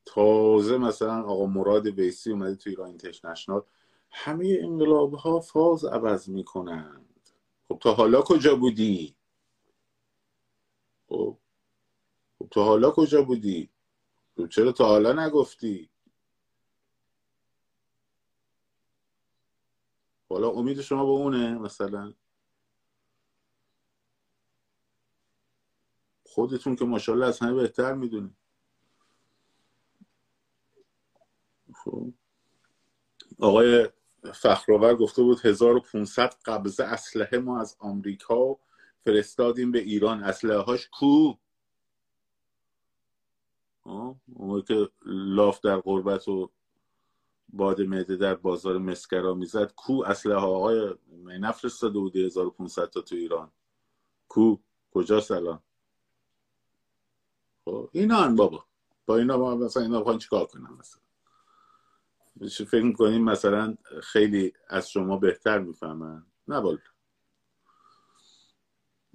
تازه 0.05 0.77
مثلا 0.77 1.23
آقا 1.23 1.45
مراد 1.45 1.87
ویسی 1.87 2.31
اومده 2.31 2.55
توی 2.55 2.69
ایران 2.71 2.87
اینترنشنال 2.87 3.61
همه 4.11 4.57
انقلاب 4.61 5.13
ها 5.13 5.39
فاز 5.39 5.85
عوض 5.85 6.29
می‌کنند. 6.29 7.29
خب 7.67 7.79
تا 7.81 7.93
حالا 7.93 8.21
کجا 8.21 8.55
بودی؟ 8.55 9.15
خب 11.09 11.37
خب 12.39 12.53
حالا 12.55 12.91
کجا 12.91 13.21
بودی؟ 13.21 13.69
خب 14.37 14.47
چرا 14.47 14.71
تا 14.71 14.85
حالا 14.85 15.25
نگفتی؟ 15.25 15.89
حالا 20.29 20.49
امید 20.49 20.81
شما 20.81 21.05
به 21.05 21.11
اونه 21.11 21.57
مثلا؟ 21.57 22.13
خودتون 26.23 26.75
که 26.75 26.85
ماشاءالله 26.85 27.25
از 27.25 27.39
همه 27.39 27.53
بهتر 27.53 27.93
می‌دونی 27.93 28.35
خب 31.85 32.13
آقای 33.39 33.89
فخرآور 34.33 34.95
گفته 34.95 35.23
بود 35.23 35.45
1500 35.45 36.35
قبضه 36.45 36.83
اسلحه 36.83 37.37
ما 37.37 37.61
از 37.61 37.75
آمریکا 37.79 38.57
فرستادیم 39.05 39.71
به 39.71 39.79
ایران. 39.79 40.23
اسلحه 40.23 40.57
هاش 40.57 40.89
کو 40.89 41.33
اون 44.33 44.61
که 44.61 44.89
لاف 45.05 45.59
در 45.59 45.77
قربت 45.77 46.27
و 46.27 46.51
باد 47.49 47.81
معده 47.81 48.15
در 48.15 48.35
بازار 48.35 48.77
مسکرا 48.77 49.33
می‌زد 49.33 49.73
کو 49.75 50.03
اسلحه 50.05 50.37
آقای 50.37 50.95
نفرستاده 51.25 51.99
بودی 51.99 52.25
1500 52.25 52.89
تا 52.89 53.01
تو 53.01 53.15
ایران؟ 53.15 53.51
کو؟ 54.27 54.57
کجا 54.91 55.21
سلام؟ 55.21 55.61
خب 57.65 57.89
اینا 57.93 58.27
بابا. 58.27 58.65
با 59.05 59.17
اینا 59.17 59.37
ما 59.37 59.55
مثلا 59.55 59.83
اینا 59.83 59.99
بخوان 59.99 60.17
چیکار 60.17 60.45
کنم 60.45 60.77
مثلا؟ 60.79 61.04
فکر 62.43 62.81
می‌کنیم 62.81 63.23
مثلا 63.23 63.77
خیلی 64.03 64.53
از 64.69 64.89
شما 64.89 65.17
بهتر 65.17 65.59
می‌فهمن؟ 65.59 66.25
نه 66.47 66.61
بالا 66.61 66.77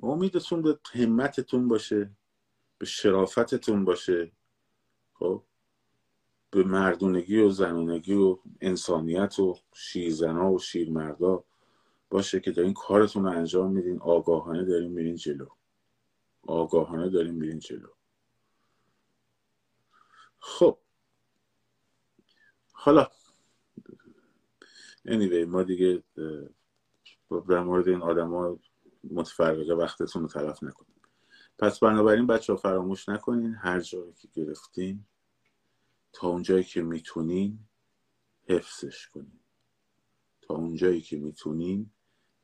امیدتون 0.02 0.62
به 0.62 0.78
همتتون 0.92 1.68
باشه 1.68 2.10
به 2.78 2.86
شرافتتون 2.86 3.84
باشه. 3.84 4.32
خب؟ 5.14 5.44
به 6.50 6.64
مردونگی 6.64 7.38
و 7.38 7.50
زنونگی 7.50 8.14
و 8.14 8.38
انسانیت 8.60 9.38
و 9.38 9.58
شیرزنا 9.72 10.52
و 10.52 10.58
شیرمردا 10.58 11.44
باشه 12.10 12.40
که 12.40 12.50
دارین 12.50 12.74
کارتون 12.74 13.24
رو 13.24 13.30
انجام 13.30 13.72
میدین 13.72 14.00
آگاهانه 14.00 14.64
دارین 14.64 14.92
میرین 14.92 15.16
جلو. 15.16 15.46
آگاهانه 16.42 17.08
دارین 17.08 17.34
میرین 17.34 17.58
جلو. 17.58 17.88
خب. 20.38 20.78
حالا 22.82 23.10
anyway 25.08 25.46
ما 25.46 25.62
دیگه 25.62 26.02
در 27.48 27.62
مورد 27.62 27.88
این 27.88 28.02
آدما 28.02 28.58
متفرقه 29.10 29.74
وقتتون 29.74 30.22
رو 30.22 30.28
طرف 30.28 30.62
نکنیم 30.62 31.00
پس 31.58 31.78
بنابراین 31.78 32.26
بچه 32.26 32.52
ها 32.52 32.56
فراموش 32.56 33.08
نکنین 33.08 33.54
هر 33.54 33.80
جایی 33.80 34.12
که 34.12 34.28
گرفتین 34.34 35.04
تا 36.12 36.28
اونجایی 36.28 36.64
که 36.64 36.82
می‌تونین 36.82 37.58
حفظش 38.48 39.08
کنین. 39.08 39.40
تا 40.42 40.54
اونجایی 40.54 41.00
که 41.00 41.16
می‌تونین 41.16 41.90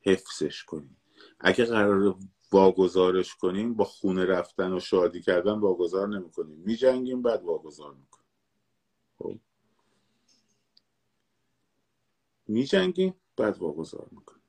حفظش 0.01 0.63
کنین. 0.63 0.97
اگه 1.39 1.65
قرار 1.65 2.15
واگذارش 2.51 3.35
کنیم 3.35 3.73
با 3.73 3.83
خونه 3.85 4.25
رفتن 4.25 4.73
و 4.73 4.79
شادی 4.79 5.21
کردن 5.21 5.59
واگذار 5.59 6.07
نمی‌کنیم 6.07 6.57
میجنگیم 6.57 7.21
بعد 7.21 7.43
واگذار 7.43 7.93
می‌کنیم 7.93 8.27
خب. 9.17 9.39
میجنگیم 12.47 13.15
بعد 13.37 13.57
واگذار 13.57 14.07
می‌کنیم 14.11 14.43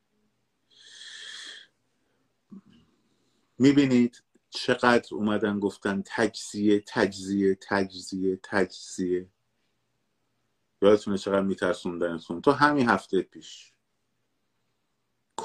می‌بینید 3.58 4.22
چقدر 4.50 5.14
اومدن 5.14 5.60
گفتن 5.60 6.02
تجزیه 6.06 6.80
تجزیه 6.86 7.54
تجزیه 7.54 8.40
تجزیه. 8.42 9.28
یادتونه 10.82 11.18
چقدر 11.18 11.42
میترسوندنتون 11.42 12.40
تو 12.40 12.52
همین 12.52 12.88
هفته 12.88 13.22
پیش. 13.22 13.72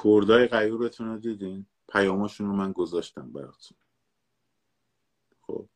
کردای 0.04 0.48
غیورتون 0.48 1.08
رو 1.08 1.18
دیدین؟ 1.18 1.66
پیاماشون 1.90 2.48
رو 2.48 2.56
من 2.56 2.72
گذاشتم 2.72 3.32
براتون. 3.32 3.78
خب. 5.42 5.70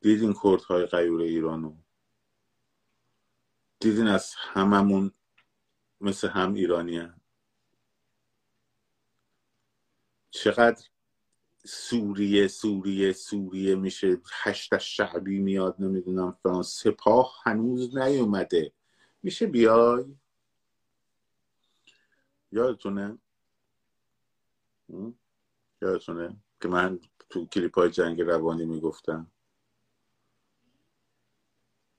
دیدین 0.00 0.34
کردهای 0.42 0.86
غیور 0.86 1.20
ایرانو؟ 1.20 1.76
دیدین 3.80 4.06
از 4.06 4.34
هممون 4.36 5.12
مثل 6.00 6.28
هم 6.28 6.54
ایرانی 6.54 6.96
هم. 6.96 7.20
چقدر 10.30 10.88
سوریه 11.66 12.48
سوریه 12.48 13.12
سوریه 13.12 13.74
میشه 13.74 14.20
هشت 14.32 14.78
شعبی 14.78 15.38
میاد 15.38 15.76
نمی‌دونم 15.78 16.38
فلان 16.42 16.62
سپاه 16.62 17.40
هنوز 17.42 17.96
نیومده. 17.96 18.72
میشه 19.22 19.46
بیای؟ 19.46 20.04
یادتونه؟ 22.52 23.18
یادتونه 25.82 26.36
که 26.60 26.68
من 26.68 27.00
تو 27.30 27.46
کلیپ 27.46 27.78
های 27.78 27.90
جنگ 27.90 28.20
روانی 28.20 28.64
می‌گفتم؟ 28.64 29.30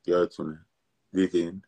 یادتونه؟ 0.06 0.66
دیدین؟ 1.12 1.62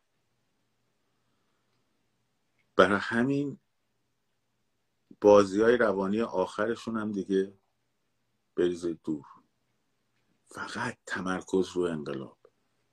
برای 2.81 2.99
همین 3.01 3.57
بازی 5.21 5.61
های 5.61 5.77
روانی 5.77 6.21
آخرشون 6.21 6.97
هم 6.97 7.11
دیگه 7.11 7.53
بریزید 8.55 8.99
دور. 9.03 9.25
فقط 10.47 10.97
تمرکز 11.05 11.69
رو 11.69 11.81
انقلاب. 11.81 12.37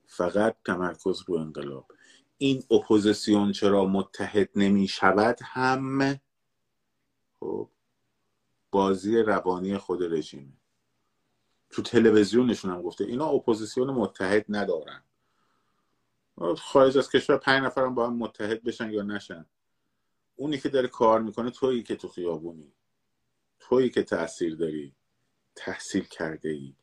فقط 0.07 0.57
تمرکز 0.65 1.23
رو 1.27 1.35
انقلاب. 1.35 1.93
این 2.39 2.65
اپوزیسیون 2.71 3.53
چرا 3.53 3.85
متحد 3.85 4.51
نمی 4.57 4.89
شود 4.89 5.39
هم؟ 5.43 6.21
خب 7.41 7.69
بازی 8.71 9.19
روانی 9.19 9.79
خود 9.79 10.03
رژیمه. 10.03 10.53
تو 11.71 11.83
تلویزیونشون 11.83 12.71
هم 12.71 12.83
گفته 12.83 13.05
اینا 13.05 13.27
اپوزیسیون 13.27 13.91
متحد 13.91 14.45
ندارن. 14.49 15.03
خارج 16.59 16.99
از 16.99 17.11
کشور 17.11 17.37
پنج 17.37 17.65
نفرم 17.65 17.95
با 17.95 18.07
هم 18.07 18.17
متحد 18.17 18.63
بشن 18.63 18.91
یا 18.91 19.03
نشن. 19.03 19.47
اونی 20.41 20.59
که 20.59 20.69
داره 20.69 20.89
کار 20.89 21.23
می‌کنه 21.23 21.51
تویی 21.51 21.83
که 21.83 21.97
تو 21.97 22.09
خیابونی. 22.09 22.73
تویی 23.61 23.91
که 23.91 24.03
تاثیر 24.03 24.55
داری. 24.57 24.95
تحصیل 25.55 26.05
کرده 26.05 26.49
ای 26.49 26.75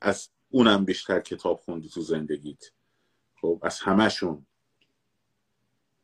از 0.00 0.28
اونم 0.50 0.84
بیشتر 0.84 1.20
کتاب 1.20 1.60
خوندی 1.60 1.88
تو 1.88 2.00
زندگیت. 2.00 2.64
خب 3.40 3.60
از 3.62 3.80
همشون 3.80 4.46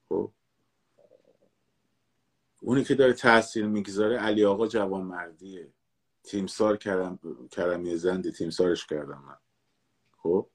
خب؟ 0.09 0.33
اونی 2.61 2.85
که 2.85 2.95
داره 2.95 3.13
تاثیر 3.13 3.67
می‌گذاره 3.67 4.19
علی 4.19 4.45
آقا 4.45 4.67
جوان 4.67 5.03
مردیه 5.03 5.73
تیمسار 6.23 6.77
کرم 6.77 7.19
کرمی 7.51 7.97
زندی 7.97 8.33
تیمسارش 8.33 8.87
کردم 8.87 9.25
من. 9.27 9.37
خب؟ 10.19 10.51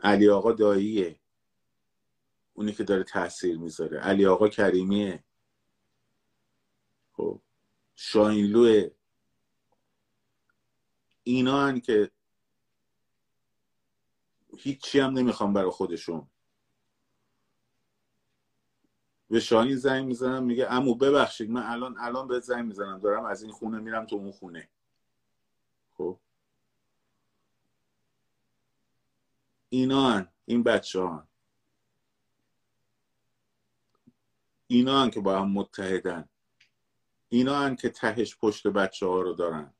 علی 0.00 0.28
آقا 0.28 0.52
داییه. 0.52 1.21
اونی 2.54 2.72
که 2.72 2.84
داره 2.84 3.04
تاثیر 3.04 3.58
می‌ذاره. 3.58 3.98
علی 3.98 4.26
آقا 4.26 4.48
کریمیه. 4.48 5.24
خب. 7.12 7.40
شاینلوه 7.96 8.90
اینا 11.22 11.66
هن 11.66 11.80
که 11.80 12.10
هیچی 14.58 15.00
هم 15.00 15.12
نمی‌خوام 15.12 15.52
برای 15.52 15.70
خودشون. 15.70 16.26
به 19.30 19.40
شاهین 19.40 19.76
زنگ 19.76 20.06
می‌زنم 20.06 20.44
میگه 20.44 20.72
امو 20.72 20.94
ببخشید 20.94 21.50
من 21.50 21.62
الان 21.62 21.96
الان 21.98 22.28
به 22.28 22.40
زنگ 22.40 22.66
می‌زنم 22.66 22.98
دارم 22.98 23.24
از 23.24 23.42
این 23.42 23.52
خونه 23.52 23.78
میرم 23.78 24.06
تو 24.06 24.16
اون 24.16 24.32
خونه. 24.32 24.68
خب. 25.94 26.18
اینا 29.68 30.10
هن. 30.10 30.28
این 30.44 30.62
بچه 30.62 31.00
ها 31.00 31.28
اینا 34.66 35.02
هن 35.02 35.10
که 35.10 35.20
با 35.20 35.40
هم 35.40 35.52
متحدن. 35.52 36.28
اینا 37.28 37.58
هن 37.58 37.76
که 37.76 37.88
تهش 37.88 38.36
پشت 38.36 38.66
بچه 38.66 39.06
ها 39.06 39.22
رو 39.22 39.32
دارن. 39.32 39.74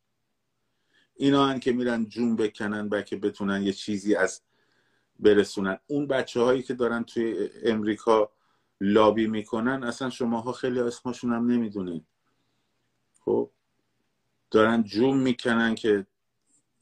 اینا 1.14 1.46
هن 1.46 1.60
که 1.60 1.72
میرن 1.72 2.06
جون 2.06 2.36
بکنن 2.36 2.88
بکه 2.88 3.16
بتونن 3.16 3.62
یه 3.62 3.72
چیزی 3.72 4.14
از 4.14 4.42
برسونن. 5.18 5.78
اون 5.86 6.06
بچه 6.06 6.40
هایی 6.40 6.62
که 6.62 6.74
دارن 6.74 7.04
توی 7.04 7.50
امریکا 7.64 8.32
لابی 8.80 9.26
می‌کنن 9.26 9.84
اصلا 9.84 10.10
شماها 10.10 10.52
خیلی 10.52 10.80
اسمشون 10.80 11.32
هم 11.32 11.50
نمی‌دونین. 11.50 12.04
خب؟ 13.20 13.50
دارن 14.50 14.82
جون 14.82 15.18
می‌کنن 15.18 15.74
که 15.74 16.06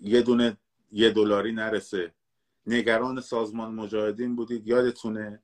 یه 0.00 0.22
دونه 0.22 0.56
یه 0.92 1.10
دلاری 1.10 1.52
نرسه. 1.52 2.14
نگران 2.66 3.20
سازمان 3.20 3.74
مجاهدین 3.74 4.36
بودید 4.36 4.66
یادتونه؟ 4.66 5.42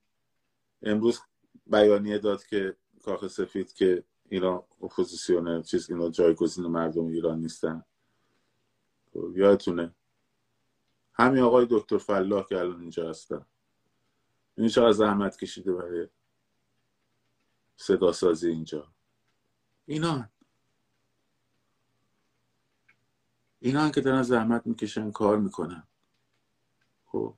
امروز 0.82 1.20
بیانیه 1.66 2.18
داد 2.18 2.44
که 2.44 2.76
کاخ 3.04 3.26
سفید 3.26 3.72
که 3.72 4.04
ایران 4.28 4.62
اپوزیسیون 4.82 5.62
چیز 5.62 5.90
اینا 5.90 6.10
جایگزین 6.10 6.66
مردم 6.66 7.06
ایران 7.06 7.40
نیستن. 7.40 7.84
خب، 9.12 9.36
یادتونه. 9.36 9.94
همین 11.12 11.42
آقای 11.42 11.66
دکتر 11.70 11.98
فلاح 11.98 12.46
که 12.46 12.58
الان 12.58 12.80
اینجا 12.80 13.10
هستن. 13.10 13.46
این 14.56 14.68
چقدر 14.68 14.92
زحمت 14.92 15.36
کشیده 15.36 15.72
برای 15.72 16.08
صدا 17.76 18.12
سازی 18.12 18.48
اینجا. 18.48 18.92
اینا 19.86 20.28
اینا 23.60 23.90
که 23.90 24.00
دارن 24.00 24.22
زحمت 24.22 24.66
می‌کشن 24.66 25.10
کار 25.10 25.38
می‌کنن. 25.38 25.82
خب. 27.06 27.34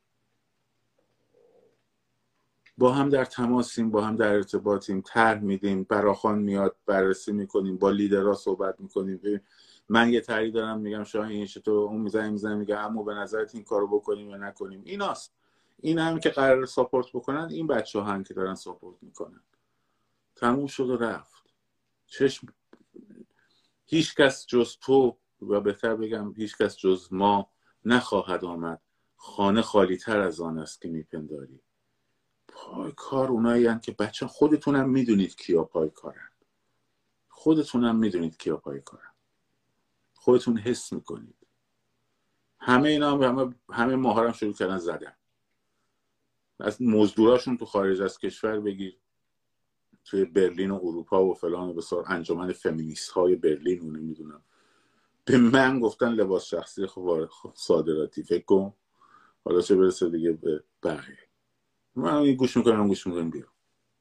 با 2.78 2.92
هم 2.92 3.08
در 3.08 3.24
تماسیم 3.24 3.90
با 3.90 4.02
هم 4.02 4.16
در 4.16 4.32
ارتباطیم 4.32 5.02
طرح 5.06 5.40
میدیم 5.40 5.82
براخان 5.84 6.38
میاد 6.38 6.76
بررسی 6.86 7.32
می‌کنیم 7.32 7.78
با 7.78 7.90
لیدرها 7.90 8.34
صحبت 8.34 8.80
می‌کنیم. 8.80 9.40
من 9.88 10.12
یه 10.12 10.20
طرحی 10.20 10.50
دارم 10.50 10.80
میگم 10.80 11.04
شاید 11.04 11.30
این 11.30 11.46
چطور؟ 11.46 11.88
اون 11.88 12.00
می‌زنه 12.00 12.30
می‌زنه 12.30 12.54
میگه 12.54 12.76
اما 12.76 13.02
به 13.02 13.14
نظرت 13.14 13.54
این 13.54 13.64
کارو 13.64 13.86
بکنیم 13.98 14.30
یا 14.30 14.36
نکنیم؟ 14.36 14.82
ایناست. 14.84 15.34
این 15.80 15.98
هم 15.98 16.20
که 16.20 16.28
قرار 16.28 16.66
ساپورت 16.66 17.06
بکنن 17.14 17.48
این 17.50 17.66
بچه 17.66 18.02
هم 18.02 18.24
که 18.24 18.34
دارن 18.34 18.54
ساپورت 18.54 18.96
می‌کنن. 19.02 19.40
تموم 20.36 20.66
شد 20.66 20.90
و 20.90 20.96
رفت. 20.96 21.42
چشم 22.06 22.46
هیچ 23.86 24.14
کس 24.14 24.46
جز 24.46 24.76
تو 24.80 25.16
و 25.42 25.60
بهتر 25.60 25.96
بگم 25.96 26.32
هیچ 26.32 26.56
کس 26.56 26.76
جز 26.76 27.08
ما 27.10 27.50
نخواهد 27.84 28.44
آمد. 28.44 28.80
خانه 29.16 29.62
خالی 29.62 29.96
تر 29.96 30.20
از 30.20 30.40
آن 30.40 30.58
است 30.58 30.80
که 30.80 30.88
میپنداری. 30.88 31.60
پای 32.58 32.92
کار 32.96 33.28
اونایی 33.28 33.78
که 33.78 33.92
بچه 33.92 34.26
خودتونم 34.26 34.90
می‌دونید 34.90 35.36
کیا 35.36 35.64
پای 35.64 35.90
کارن. 35.90 36.28
خودتونم 37.28 37.96
می‌دونید 37.96 38.36
کیا 38.36 38.56
پای 38.56 38.80
کارن. 38.80 39.12
خودتون 40.14 40.58
حس 40.58 40.92
می‌کنید. 40.92 41.34
همه 42.60 42.88
اینا 42.88 43.10
هم 43.10 43.22
همه, 43.22 43.54
همه 43.70 43.96
ماهارم 43.96 44.32
شروع 44.32 44.52
کردن 44.52 44.78
زدن. 44.78 45.16
از 46.60 46.82
مزدوراشون 46.82 47.56
تو 47.56 47.64
خارج 47.64 48.00
از 48.00 48.18
کشور 48.18 48.60
بگیر. 48.60 48.98
توی 50.04 50.24
برلین 50.24 50.70
و 50.70 50.80
اروپا 50.82 51.24
و 51.24 51.34
فلان 51.34 51.68
و 51.68 51.72
بسار. 51.72 52.04
انجمن 52.06 52.52
فمینیست 52.52 53.10
های 53.10 53.36
برلین 53.36 53.80
و 53.82 53.90
نمی‌دونم. 53.90 54.42
به 55.24 55.38
من 55.38 55.80
گفتن 55.80 56.12
لباس 56.12 56.44
شخصی 56.44 56.86
خب 56.86 57.28
صادراتی. 57.54 58.22
فکر 58.22 58.44
کن. 58.44 58.74
حالا 59.44 59.60
چه 59.60 59.76
برسه 59.76 60.10
دیگه 60.10 60.32
به 60.32 60.64
بقیه. 60.82 61.27
من 61.98 62.14
این 62.14 62.36
گوش 62.36 62.56
می‌کنم 62.56 62.88
گوش 62.88 63.06
می‌کنم 63.06 63.30
بیرون 63.30 63.52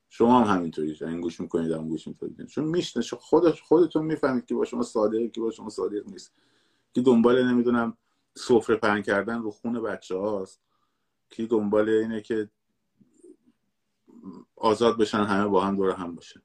شما 0.10 0.42
هم 0.42 0.56
همینطوری 0.56 0.98
این 1.02 1.22
گوش 1.22 1.40
می‌کنید 1.40 1.72
هم 1.72 1.90
گوش 1.90 2.08
می‌کنید 2.08 2.46
چون 2.46 2.64
میشنه 2.64 3.04
خود 3.04 3.50
خودتون 3.50 4.06
می‌فهمید 4.06 4.46
که 4.46 4.56
با 4.56 4.66
شما 4.66 4.84
صادقه 4.84 5.30
که 5.30 5.42
با 5.42 5.52
شما 5.52 5.70
صادق 5.70 6.08
نیست. 6.08 6.34
که 6.94 7.02
دنبال 7.02 7.48
نمی‌دونم 7.48 7.98
سفره 8.36 8.76
پهن 8.76 9.02
کردن 9.02 9.42
رو 9.42 9.52
خون 9.52 9.82
بچه 9.82 10.18
هاست 10.18 10.62
کی 11.30 11.48
دنبال 11.48 11.90
اینه 11.90 12.22
که 12.22 12.50
آزاد 14.56 14.98
بشن 14.98 15.24
همه 15.24 15.48
با 15.48 15.66
هم 15.66 15.76
دور 15.76 15.92
هم 15.92 16.16
باشن. 16.16 16.42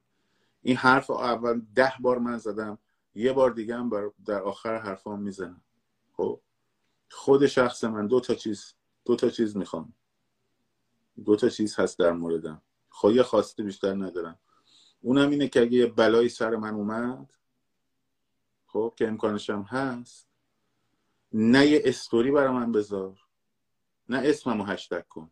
این 0.61 0.75
حرف 0.75 1.11
اول 1.11 1.61
ده 1.75 1.93
بار 1.99 2.19
من 2.19 2.37
زدم 2.37 2.77
یه 3.15 3.33
بار 3.33 3.51
دیگه 3.51 3.75
هم 3.75 4.13
در 4.25 4.41
آخر 4.41 4.77
حرفام 4.77 5.21
می‌زنم. 5.21 5.61
خب؟ 6.13 6.39
خود 7.11 7.47
شخص 7.47 7.83
من 7.83 8.07
دو 8.07 8.19
تا 8.19 8.35
چیز 8.35 8.73
دو 9.05 9.15
تا 9.15 9.29
چیز 9.29 9.57
می‌خوام. 9.57 9.93
دو 11.25 11.35
تا 11.35 11.49
چیز 11.49 11.79
هست 11.79 11.99
در 11.99 12.11
موردم. 12.11 12.61
خواهی 12.89 13.23
خب 13.23 13.29
خواسته 13.29 13.63
بیشتر 13.63 13.93
ندارم. 13.93 14.39
اونم 15.01 15.29
اینه 15.29 15.47
که 15.47 15.61
اگه 15.61 15.77
یه 15.77 15.85
بلایی 15.85 16.29
سر 16.29 16.55
من 16.55 16.73
اومد 16.73 17.33
خب 18.65 18.93
که 18.97 19.07
امکانشم 19.07 19.61
هست 19.61 20.27
نه 21.33 21.67
یه 21.67 21.81
استوری 21.85 22.31
برای 22.31 22.53
من 22.53 22.71
بذار 22.71 23.19
نه 24.09 24.21
اسممو 24.23 24.63
هشتگ 24.63 25.07
کن. 25.07 25.31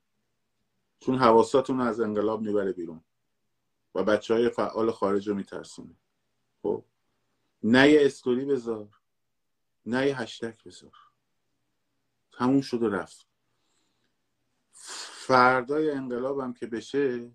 چون 1.00 1.18
حواساتون 1.18 1.82
از 1.82 2.00
انقلاب 2.00 2.42
می‌بره 2.42 2.72
بیرون 2.72 3.04
و 3.96 4.04
بچه 4.04 4.34
های 4.34 4.50
فعال 4.50 4.92
خارج 4.92 5.30
رو 5.30 5.36
میترسونه. 5.36 5.96
خب 6.62 6.86
نه 7.64 7.90
یه 7.90 8.06
استوری 8.06 8.46
بذار 8.46 8.90
نه 9.86 10.08
یه 10.08 10.22
هشتگ 10.22 10.54
بذار. 10.66 10.94
تموم 12.32 12.62
شد 12.62 12.84
و 12.84 12.90
رفت. 12.90 13.28
فردای 15.32 15.92
انقلابم 15.92 16.54
که 16.54 16.68
بشه 16.68 17.32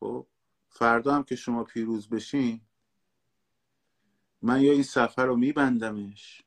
خب 0.00 0.26
فردا 0.68 1.14
هم 1.14 1.22
که 1.22 1.36
شما 1.36 1.64
پیروز 1.64 2.08
بشین 2.08 2.60
من 4.42 4.60
یا 4.62 4.72
این 4.72 4.82
سفر 4.82 5.26
رو 5.26 5.36
میبندمش. 5.36 6.42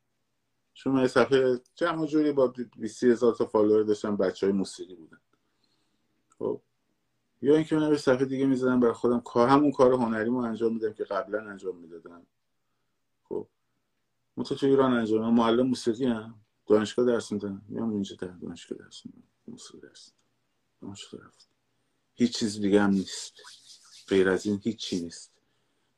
چون 0.74 0.93
من 0.93 1.08
صفحه 1.08 1.62
جمع 1.76 2.06
جوری 2.06 2.32
با 2.32 2.47
20 2.78 3.04
هزار 3.04 3.36
تا 3.36 3.45
فالوور 3.45 3.84
داشتم 3.84 4.18
بچه 4.18 4.45
های 4.45 4.54
موسیقی 4.54 4.95
بودن. 4.95 5.22
خب 6.39 6.62
یا 7.41 7.56
اینکه 7.56 7.76
من 7.76 7.89
به 7.89 7.97
صفحه 7.97 8.26
دیگه 8.26 8.45
می‌زدم 8.45 8.80
برای 8.80 8.93
خودم 8.93 9.20
کار 9.20 9.49
همون 9.49 9.72
کار 9.72 9.93
هنریمو 9.93 10.38
انجام 10.38 10.74
میدم 10.74 10.93
که 10.93 11.04
قبلا 11.04 11.49
انجام 11.49 11.78
می‌دادم. 11.78 12.28
خب 13.24 13.47
من 14.38 14.43
تو 14.43 14.66
ایران 14.66 14.93
انجام 14.93 15.34
معلم 15.34 15.68
موسیقی 15.68 16.06
هم 16.06 16.41
دانشگاه 16.68 17.06
درس 17.06 17.32
میدم. 17.32 17.62
میام 17.68 17.89
اینجا 17.93 18.16
در 18.16 18.28
دانشگاه 18.28 18.78
درس 18.78 19.06
میدم. 19.06 19.24
موسیقی 19.47 19.80
درس 19.80 20.14
دانشگاه 20.82 21.22
رفت. 21.26 21.50
هیچ 22.16 22.38
چیز 22.38 22.62
دیگه 22.62 22.82
هم 22.82 22.90
نیست. 22.90 23.34
غیر 24.08 24.30
از 24.30 24.46
این 24.46 24.62
هیچی 24.64 25.02
نیست. 25.02 25.32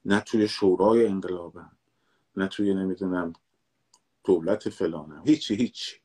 نه 0.05 0.19
توی 0.19 0.47
شورای 0.47 1.07
انقلابم 1.07 1.77
نه 2.37 2.47
توی 2.47 2.73
نمی‌دونم 2.73 3.33
دولت 4.23 4.69
فلانم. 4.69 5.23
هیچی 5.25 5.55
هیچی 5.55 6.01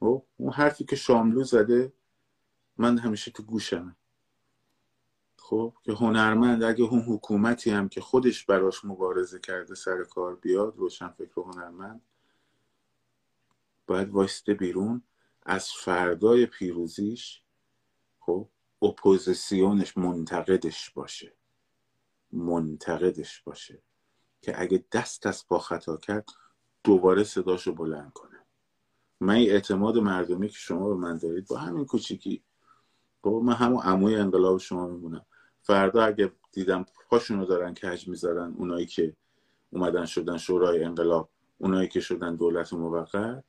خب؟ 0.00 0.24
اون 0.36 0.52
حرفی 0.52 0.84
که 0.84 0.96
شاملو 0.96 1.44
زده 1.44 1.92
من 2.76 2.98
همیشه 2.98 3.30
تو 3.30 3.42
گوشمه. 3.42 3.96
خب 5.36 5.74
که 5.82 5.92
هنرمند 5.92 6.62
اگه 6.62 6.84
اون 6.84 7.00
حکومتی 7.00 7.70
هم 7.70 7.88
که 7.88 8.00
خودش 8.00 8.44
براش 8.44 8.84
مبارزه 8.84 9.38
کرده 9.38 9.74
سر 9.74 10.04
کار 10.04 10.36
بیاد 10.36 10.76
روشن 10.76 11.08
فکر 11.08 11.40
هنرمند 11.40 12.00
باید 13.86 14.10
وایسته 14.10 14.54
بیرون 14.54 15.02
از 15.42 15.70
فردای 15.72 16.46
پیروزیش 16.46 17.43
خب 18.26 18.48
اپوزیسیونش 18.82 19.96
منتقدش 19.96 20.90
باشه. 20.90 21.36
منتقدش 22.32 23.42
باشه 23.42 23.82
که 24.42 24.62
اگه 24.62 24.84
دست 24.92 25.26
از 25.26 25.44
با 25.48 25.58
خطا 25.58 25.96
کرد 25.96 26.28
دوباره 26.84 27.24
صداشو 27.24 27.74
بلند 27.74 28.12
کنه. 28.12 28.46
من 29.20 29.34
اعتماد 29.34 29.98
مردمی 29.98 30.48
که 30.48 30.56
شما 30.58 30.88
به 30.88 30.94
من 30.94 31.18
دارید 31.18 31.46
با 31.48 31.56
همین 31.56 31.84
کوچیکی 31.84 32.42
بابا 33.22 33.40
من 33.40 33.52
همون 33.52 33.82
عموی 33.82 34.16
انقلاب 34.16 34.58
شما 34.58 34.86
میمونم 34.86 35.26
فردا 35.62 36.04
اگه 36.04 36.32
دیدم 36.52 36.86
پاشونو 37.10 37.44
دارن 37.44 37.74
کج 37.74 38.08
می‌ذارن 38.08 38.54
اونایی 38.56 38.86
که 38.86 39.16
اومدن 39.72 40.04
شدن 40.04 40.36
شورای 40.36 40.84
انقلاب 40.84 41.28
اونایی 41.58 41.88
که 41.88 42.00
شدن 42.00 42.36
دولت 42.36 42.72
موقت 42.72 43.44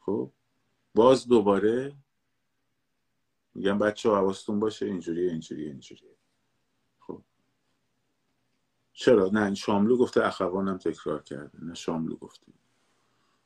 خب 0.00 0.30
باز 0.94 1.28
دوباره 1.28 1.92
میگم 3.54 3.78
بچه 3.78 4.10
ها 4.10 4.16
حواستون 4.16 4.60
باشه 4.60 4.86
اینجوری 4.86 5.28
اینجوری 5.28 5.64
اینجوری 5.64 6.16
خب. 6.98 7.22
چرا؟ 8.92 9.30
نه 9.32 9.54
شاملو 9.54 9.96
گفته 9.96 10.26
اخوانم 10.26 10.78
تکرار 10.78 11.22
کرده. 11.22 11.64
نه 11.64 11.74
شاملو 11.74 12.16
گفته. 12.16 12.52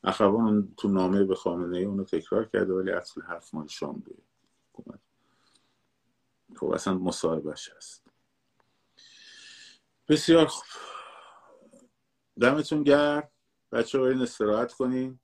اخوان 0.04 0.74
تو 0.76 0.88
نامه 0.88 1.24
به 1.24 1.34
خامنه 1.34 1.76
ای 1.76 1.84
اونو 1.84 2.04
تکرار 2.04 2.44
کرده 2.44 2.72
ولی 2.72 2.90
اصل 2.90 3.22
حرف 3.22 3.54
مال 3.54 3.66
شاملوه. 3.66 4.16
خب 6.56 6.66
اصلا 6.66 6.94
مصاحبهش 6.94 7.70
هست. 7.76 8.06
بسیار 10.08 10.46
خوب. 10.46 10.64
دمتون 12.40 12.82
گرم. 12.82 13.28
بچه 13.72 14.00
این 14.00 14.22
استراحت 14.22 14.72
کنین. 14.72 15.18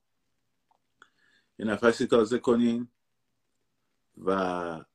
یه 1.59 1.65
نفسی 1.65 2.07
تازه 2.07 2.39
کنین. 2.39 2.92
و 4.17 4.85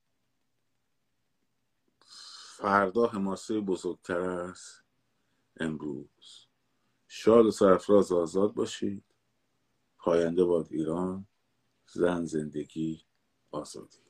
فردا 2.58 3.06
حماسه 3.06 3.60
بزرگتر 3.60 4.20
است 4.20 4.82
امروز. 5.60 6.46
شاد 7.08 7.46
و 7.46 7.50
سرفراز 7.50 8.12
آزاد 8.12 8.54
باشید. 8.54 9.04
پاینده 9.98 10.44
باد 10.44 10.66
ایران 10.70 11.26
زن 11.86 12.24
زندگی 12.24 13.04
آزادی. 13.50 14.07